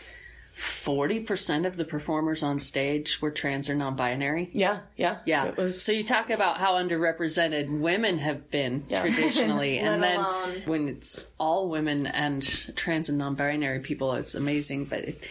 [0.61, 4.49] forty percent of the performers on stage were trans or non-binary?
[4.53, 5.45] yeah yeah Yeah.
[5.47, 9.01] it was so you talk about how underrepresented women have been Yeah.
[9.05, 12.43] traditionally, and then alone- when it's all women and
[12.75, 14.85] trans and non-binary people, it's amazing.
[14.85, 15.27] But it,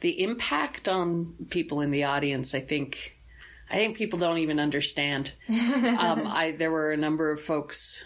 [0.00, 3.16] the impact on people in the audience, I think,
[3.70, 5.32] I think people don't even understand.
[5.48, 8.04] um, I there were a number of folks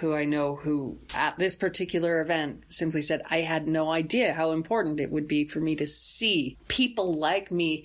[0.00, 4.52] who I know who at this particular event simply said, I had no idea how
[4.52, 7.84] important it would be for me to see people like me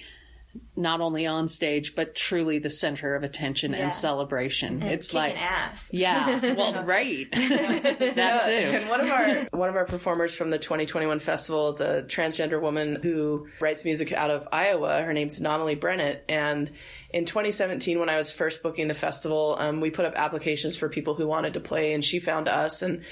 [0.75, 3.79] not only on stage but truly the center of attention Yeah.
[3.79, 4.81] and celebration.
[4.81, 5.89] And it's like ass.
[5.93, 7.29] yeah, well, right.
[7.31, 8.51] that too.
[8.51, 12.61] And one of our one of our performers from the 2021 festival is a transgender
[12.61, 15.01] woman who writes music out of Iowa.
[15.01, 16.71] Her name's Nonali Brennett, and
[17.13, 20.87] in 2017, when I was first booking the festival, um, we put up applications for
[20.87, 23.03] people who wanted to play, and she found us and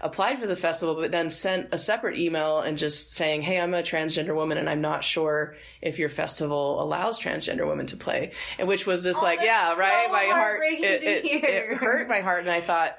[0.00, 3.74] applied for the festival, but then sent a separate email and just saying, "Hey, I'm
[3.74, 8.32] a transgender woman, and I'm not sure if your festival allows transgender women to play."
[8.58, 12.20] And which was this like, yeah, so right, my heart, it, it, it hurt my
[12.20, 12.98] heart, and I thought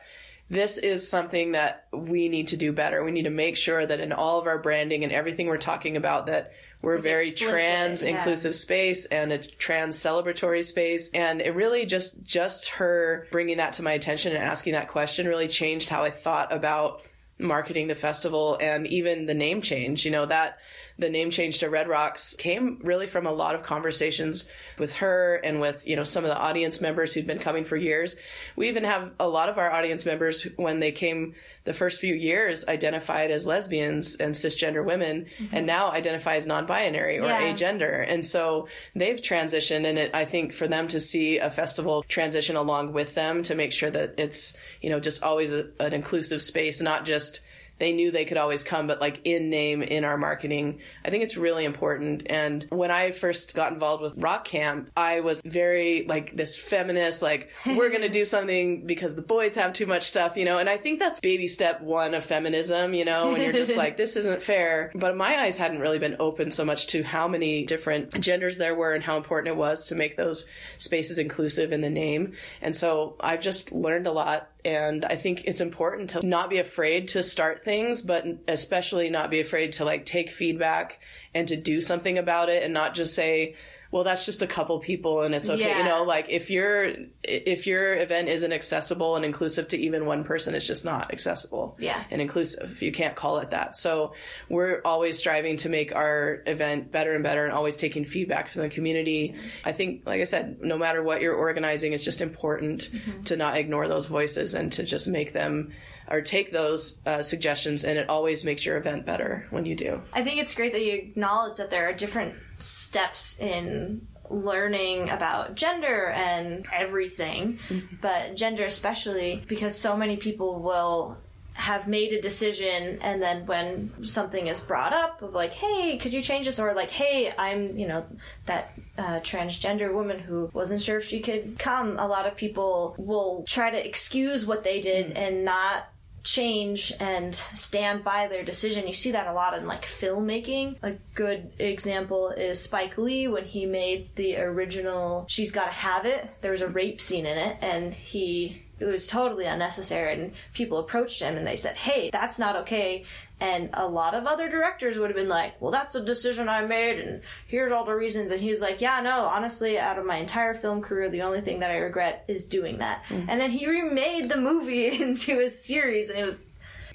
[0.50, 3.04] this is something that we need to do better.
[3.04, 5.98] We need to make sure that in all of our branding and everything we're talking
[5.98, 6.52] about that
[6.86, 8.10] we're very trans yeah.
[8.10, 13.74] inclusive space and a trans celebratory space and it really just just her bringing that
[13.74, 17.02] to my attention and asking that question really changed how I thought about
[17.40, 20.60] marketing the festival and even the name change you know that
[20.98, 25.36] the name change to red rocks came really from a lot of conversations with her
[25.44, 28.16] and with you know some of the audience members who'd been coming for years.
[28.56, 32.14] We even have a lot of our audience members when they came the first few
[32.14, 35.56] years identified as lesbians and cisgender women mm-hmm.
[35.56, 37.42] and now identify as non-binary or Yeah.
[37.42, 38.06] agender.
[38.08, 42.56] And so they've transitioned and it, i think for them to see a festival transition
[42.56, 46.42] along with them to make sure that it's you know just always a, an inclusive
[46.42, 47.42] space not just
[47.78, 50.80] they knew they could always come, but like in name in our marketing.
[51.04, 52.24] I think it's really important.
[52.28, 57.22] And when I first got involved with Rock Camp, I was very like this feminist,
[57.22, 60.58] like, we're going to do something because the boys have too much stuff, you know?
[60.58, 63.98] And I think that's baby step one of feminism, you know, when you're just like,
[63.98, 64.92] this isn't fair.
[64.96, 68.76] But my eyes hadn't really been open so much to how many different genders there
[68.76, 70.46] were and how important it was to make those
[70.78, 72.34] spaces inclusive in the name.
[72.62, 76.58] And so I've just learned a lot and I think it's important to not be
[76.58, 81.00] afraid to start things, but especially not be afraid to like take feedback
[81.36, 83.56] and to do something about it and not just say,
[83.96, 85.70] well, that's just a couple people and it's okay.
[85.70, 85.78] Yeah.
[85.78, 86.92] You know, like if your
[87.24, 91.78] if your event isn't accessible and inclusive to even one person, it's just not accessible
[91.80, 92.04] Yeah.
[92.12, 92.82] and inclusive.
[92.82, 93.78] You can't call it that.
[93.78, 94.14] So
[94.50, 98.64] we're always striving to make our event better and better and always taking feedback from
[98.64, 99.36] the community.
[99.64, 103.24] I think, like I said, no matter what you're organizing, it's just important mm-hmm.
[103.24, 105.72] to not ignore those voices and to just make them
[106.10, 110.02] or take those uh, suggestions and it always makes your event better when you do.
[110.14, 115.56] I think it's great that you acknowledge that there are different steps in learning about
[115.56, 117.60] gender and everything,
[118.02, 121.18] but gender especially because so many people will
[121.56, 126.12] have made a decision and then when something is brought up of like hey could
[126.12, 126.60] you change this?
[126.60, 128.06] or like hey i'm you know
[128.46, 132.94] that uh, transgender woman who wasn't sure if she could come a lot of people
[132.98, 135.86] will try to excuse what they did and not
[136.26, 138.88] change and stand by their decision.
[138.88, 140.78] You see that a lot in like filmmaking.
[140.84, 146.28] A good example is Spike Lee when he made the original She's Gotta Have It.
[146.42, 150.80] There was a rape scene in it and he it was totally unnecessary and people
[150.80, 153.06] approached him and they said, Hey, that's not okay
[153.40, 156.66] and a lot of other directors would have been like, Well that's a decision I
[156.66, 160.06] made and here's all the reasons and he was like, Yeah, no, honestly, out of
[160.06, 163.04] my entire film career the only thing that I regret is doing that.
[163.10, 163.30] Mm-hmm.
[163.30, 166.40] And then he remade the movie into a series and it was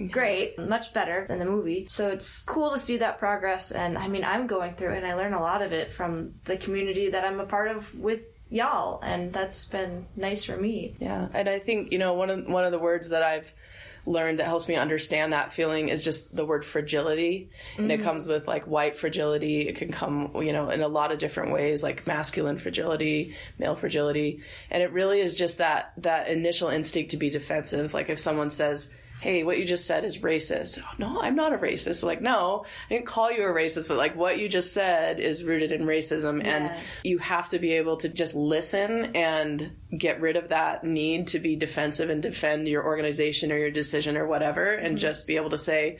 [0.08, 1.86] great, much better than the movie.
[1.90, 3.70] So it's cool to see that progress.
[3.70, 6.34] And I mean, I'm going through it and I learn a lot of it from
[6.44, 9.00] the community that I'm a part of with y'all.
[9.02, 10.96] And that's been nice for me.
[10.98, 13.52] Yeah, and I think you know one of one of the words that I've
[14.06, 18.04] learned that helps me understand that feeling is just the word fragility, and it mm-hmm.
[18.04, 19.68] comes with like white fragility.
[19.68, 23.76] It can come you know in a lot of different ways, like masculine fragility, male
[23.76, 27.94] fragility, and it really is just that that initial instinct to be defensive.
[27.94, 28.90] Like if someone says.
[29.20, 30.80] Hey, what you just said is racist.
[30.82, 32.02] Oh, no, I'm not a racist.
[32.02, 35.44] Like, no, I didn't call you a racist, but like what you just said is
[35.44, 36.44] rooted in racism.
[36.44, 36.72] And
[37.04, 41.38] you have to be able to just listen and get rid of that need to
[41.38, 45.02] be defensive and defend your organization or your decision or whatever and mm-hmm.
[45.02, 45.98] just be able to say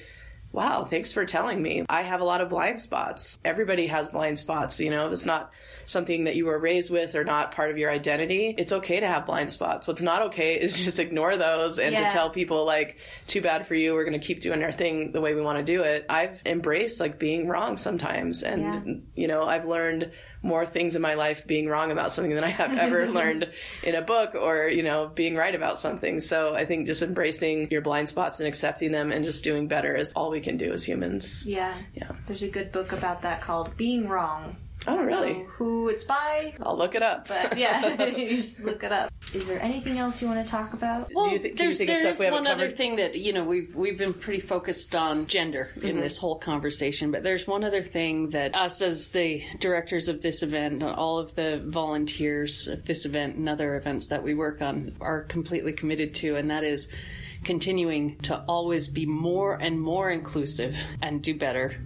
[0.52, 4.38] wow thanks for telling me i have a lot of blind spots everybody has blind
[4.38, 5.50] spots you know it's not
[5.90, 9.06] something that you were raised with or not part of your identity it's okay to
[9.06, 12.08] have blind spots what's not okay is just ignore those and Yeah.
[12.08, 15.12] to tell people like too bad for you we're going to keep doing our thing
[15.12, 18.94] the way we want to do it i've embraced like being wrong sometimes and Yeah.
[19.22, 20.12] you know i've learned
[20.42, 23.50] more things in my life being wrong about something than I have ever learned
[23.82, 26.18] in a book or, you know, being right about something.
[26.18, 29.94] So I think just embracing your blind spots and accepting them and just doing better
[29.94, 31.46] is all we can do as humans.
[31.46, 31.74] Yeah.
[31.92, 32.12] Yeah.
[32.26, 34.56] There's a good book about that called Being Wrong.
[34.86, 35.44] Oh, really?
[35.50, 37.28] who it's by, I'll look it up.
[37.28, 39.12] but yeah, you just look it up.
[39.34, 41.10] Is there anything else you want to talk about?
[41.14, 42.68] Well, Do you thi- do you there's, think of there stuff we haven't one other
[42.70, 45.86] thing that you know we've we've been pretty focused on gender Mm-hmm.
[45.86, 50.22] in this whole conversation, but there's one other thing that us as the directors of
[50.22, 54.34] this event, and all of the volunteers of this event and other events that we
[54.34, 56.88] work on are completely committed to, and that is
[57.44, 61.76] continuing to always be more and more inclusive and do better,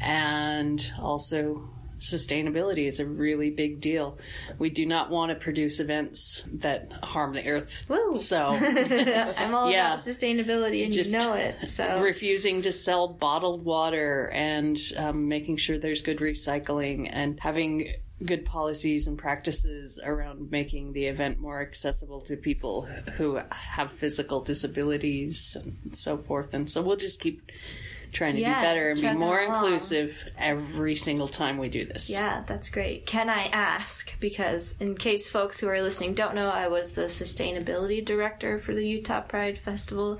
[0.00, 1.68] and also
[2.12, 4.18] sustainability is a really big deal.
[4.58, 7.84] We do not want to produce events that harm the earth.
[7.88, 8.16] Woo.
[8.16, 9.94] So I'm all Yeah.
[9.94, 11.56] about sustainability, and Just you know it.
[11.68, 17.92] So refusing to sell bottled water and um, making sure there's good recycling and having
[18.24, 22.82] good policies and practices around making the event more accessible to people
[23.18, 26.54] who have physical disabilities and so forth.
[26.54, 27.42] And so we'll just keep
[28.16, 29.64] trying to Yeah, do better and be more along.
[29.64, 32.10] inclusive every single time we do this.
[32.10, 33.06] Yeah, that's great.
[33.06, 37.02] Can I ask, because in case folks who are listening don't know, I was the
[37.02, 40.18] sustainability director for the Utah Pride Festival.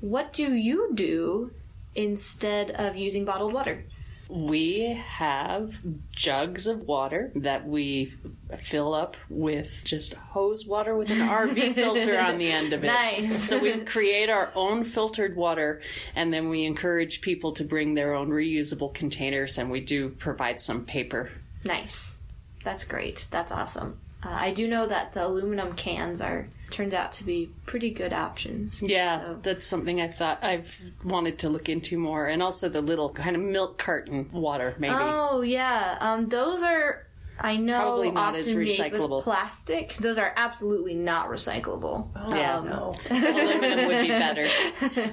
[0.00, 1.52] What do you do
[1.94, 3.84] instead of using bottled water?
[4.28, 5.78] We have
[6.12, 8.14] jugs of water that we
[8.60, 12.88] fill up with just hose water with an RV filter on the end of it.
[12.88, 13.48] Nice.
[13.48, 15.80] So we create our own filtered water
[16.14, 20.60] and then we encourage people to bring their own reusable containers and we do provide
[20.60, 21.30] some paper.
[21.64, 22.18] Nice.
[22.64, 23.26] That's great.
[23.30, 23.98] That's awesome.
[24.24, 28.12] Uh, I do know that the aluminum cans are turned out to be pretty good
[28.12, 28.82] options.
[28.82, 32.82] Yeah, So- that's something I've thought I've wanted to look into more and also the
[32.82, 34.94] little kind of milk carton water maybe.
[34.98, 37.06] Oh yeah, um, those are
[37.40, 39.22] I know Probably not often as recyclable.
[39.22, 39.94] plastic.
[39.94, 42.08] Those are absolutely not recyclable.
[42.34, 42.56] Yeah.
[42.58, 42.94] Um, No.
[43.10, 44.48] Aluminum would be better.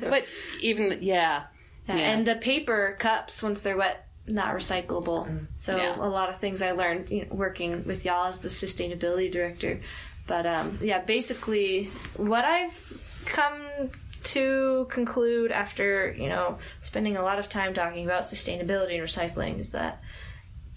[0.09, 0.25] But
[0.61, 1.43] even yeah.
[1.87, 5.45] Yeah, And the paper cups, once they're wet, not recyclable.
[5.55, 5.95] So Yeah.
[5.95, 9.79] a lot of things I learned you know, working with y'all as the sustainability director.
[10.27, 13.91] But um, yeah, basically, what I've come
[14.23, 19.59] to conclude after you know spending a lot of time talking about sustainability and recycling
[19.59, 20.01] is that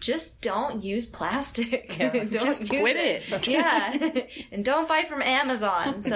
[0.00, 1.96] just don't use plastic.
[1.98, 3.46] don't Just use quit it.
[3.48, 4.10] yeah,
[4.52, 6.00] and don't buy from Amazon.
[6.00, 6.10] So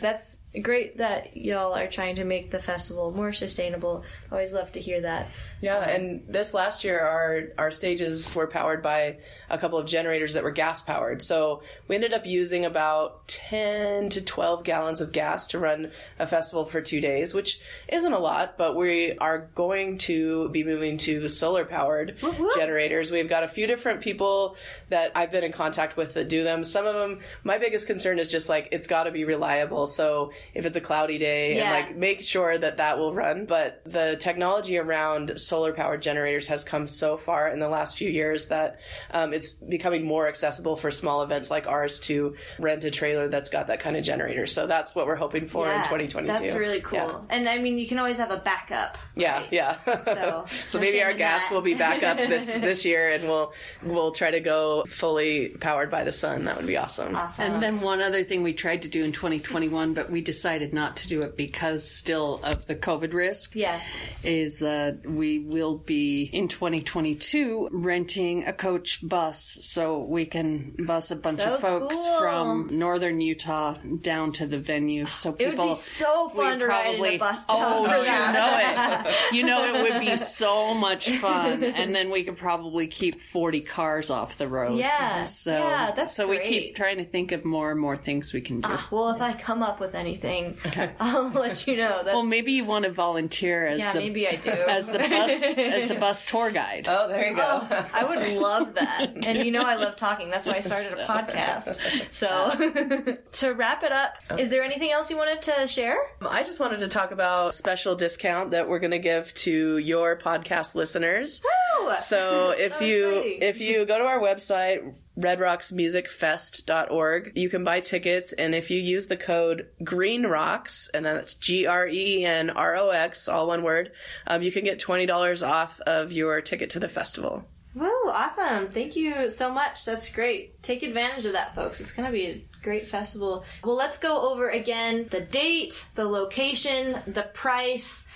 [0.00, 4.04] that's great that y'all are trying to make the festival more sustainable.
[4.30, 5.30] Always love to hear that.
[5.60, 9.18] Yeah, and this last year, our our stages were powered by
[9.48, 11.22] a couple of generators that were gas powered.
[11.22, 16.26] So we ended up using about ten to twelve gallons of gas to run a
[16.26, 20.96] festival for two days, which isn't a lot, but we are going to be moving
[20.98, 22.16] to solar powered
[22.64, 23.10] generators.
[23.10, 24.56] We've got a few different people
[24.88, 26.64] that I've been in contact with that do them.
[26.64, 29.86] Some of them, my biggest concern is just like it's got to be reliable.
[29.86, 31.64] So if it's a cloudy day, Yeah.
[31.74, 33.44] and like make sure that that will run.
[33.46, 38.08] But the technology around solar powered generators has come so far in the last few
[38.08, 38.78] years that
[39.10, 43.50] um, it's becoming more accessible for small events like ours to rent a trailer that's
[43.50, 44.46] got that kind of generator.
[44.46, 46.26] So that's what we're hoping for in 2022.
[46.26, 46.98] That's really cool.
[46.98, 47.20] Yeah.
[47.36, 48.96] And I mean, you can always have a backup.
[49.16, 49.48] Yeah, right?
[49.52, 49.76] yeah.
[50.14, 51.54] So, so maybe our gas that.
[51.54, 53.52] will be back up this this year, and we'll
[53.82, 56.44] we'll try to go fully powered by the sun.
[56.44, 57.14] That would be awesome.
[57.16, 57.52] Awesome.
[57.54, 60.96] And then one other thing we tried to do in 2021, but we decided not
[60.98, 63.54] to do it because still of the COVID risk.
[63.54, 63.80] yeah.
[64.22, 71.10] Is that we will be in 2022 renting a coach bus so we can bus
[71.10, 72.18] a bunch So of folks cool.
[72.20, 75.06] from northern Utah down to the venue.
[75.06, 78.04] So people, It would be so fun to ride in a bus Oh, for you
[78.04, 78.32] that.
[78.34, 79.14] know it.
[79.34, 83.62] You know it would be so much fun, and then we could probably keep forty
[83.62, 84.78] cars off the road.
[84.78, 88.34] Yeah, So yeah, that's so we keep trying to think of more and more things
[88.34, 88.68] we can do.
[88.70, 90.58] Ah, well, if I come up with anything,
[91.00, 92.02] I'll let you know.
[92.04, 94.50] That's, well, maybe you want to volunteer as yeah, the maybe I do.
[94.68, 96.86] as the bus as the bus tour guide.
[96.86, 97.60] Oh, there you go.
[97.62, 99.26] Oh, I would love that.
[99.26, 100.28] And you know I love talking.
[100.28, 102.12] That's why I started a podcast.
[102.12, 104.36] So to wrap it up, oh.
[104.36, 105.98] is there anything else you wanted to share?
[106.20, 109.78] I just wanted to talk about a special discount that we're going to give to
[109.78, 111.40] your podcast listeners.
[111.80, 111.94] Woo!
[111.96, 113.38] So if So you exciting.
[113.42, 119.06] if you go to our website redroxmusicfest.org, you can buy tickets and if you use
[119.06, 123.46] the code Green Rocks and that's G R E E N R O X all
[123.46, 123.92] one word,
[124.26, 127.44] um, you can get $20 off of your ticket to the festival.
[127.74, 128.68] Woo, awesome.
[128.70, 129.84] Thank you so much.
[129.84, 130.62] That's great.
[130.62, 131.80] Take advantage of that, folks.
[131.80, 133.44] It's going to be a great festival.
[133.64, 138.06] Well, let's go over again the date, the location, the price,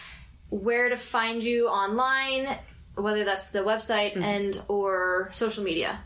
[0.50, 2.56] where to find you online,
[3.00, 6.00] whether that's the website and or social media.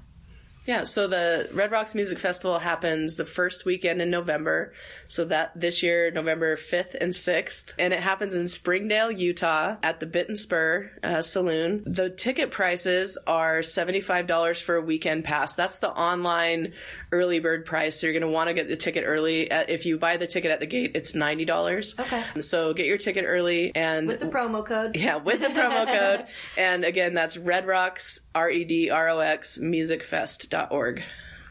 [0.64, 4.72] Yeah, so the Red Rocks Music Festival happens the first weekend in November.
[5.08, 7.72] So that this year, November 5th and 6th.
[7.78, 11.82] And it happens in Springdale, Utah at the Bit and Spur uh, Saloon.
[11.84, 15.54] The ticket prices are $75 for a weekend pass.
[15.54, 16.74] That's the online
[17.12, 18.00] early bird price.
[18.00, 19.42] So you're going to want to get the ticket early.
[19.50, 22.00] If you buy the ticket at the gate, it's $90.
[22.00, 22.24] Okay.
[22.40, 24.96] So get your ticket early and With the promo code.
[24.96, 26.26] yeah, with the promo code.
[26.58, 31.02] And again, that's Red Rocks, R E D R O X, musicfest.org.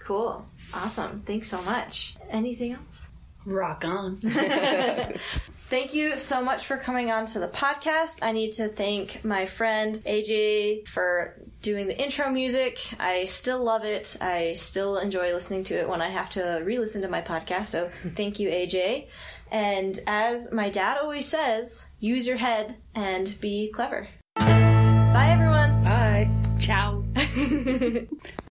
[0.03, 0.45] Cool.
[0.73, 1.21] Awesome.
[1.25, 2.15] Thanks so much.
[2.29, 3.09] Anything else?
[3.45, 4.17] Rock on.
[5.71, 8.19] Thank you so much for coming on to the podcast.
[8.21, 12.77] I need to thank my friend AJ for doing the intro music.
[12.99, 14.17] I still love it.
[14.19, 17.67] I still enjoy listening to it when I have to re listen to my podcast.
[17.67, 19.07] So thank you, AJ.
[19.49, 24.09] And as my dad always says, use your head and be clever.
[24.35, 25.85] Bye, everyone.
[25.85, 26.29] Bye.
[26.59, 27.01] Ciao.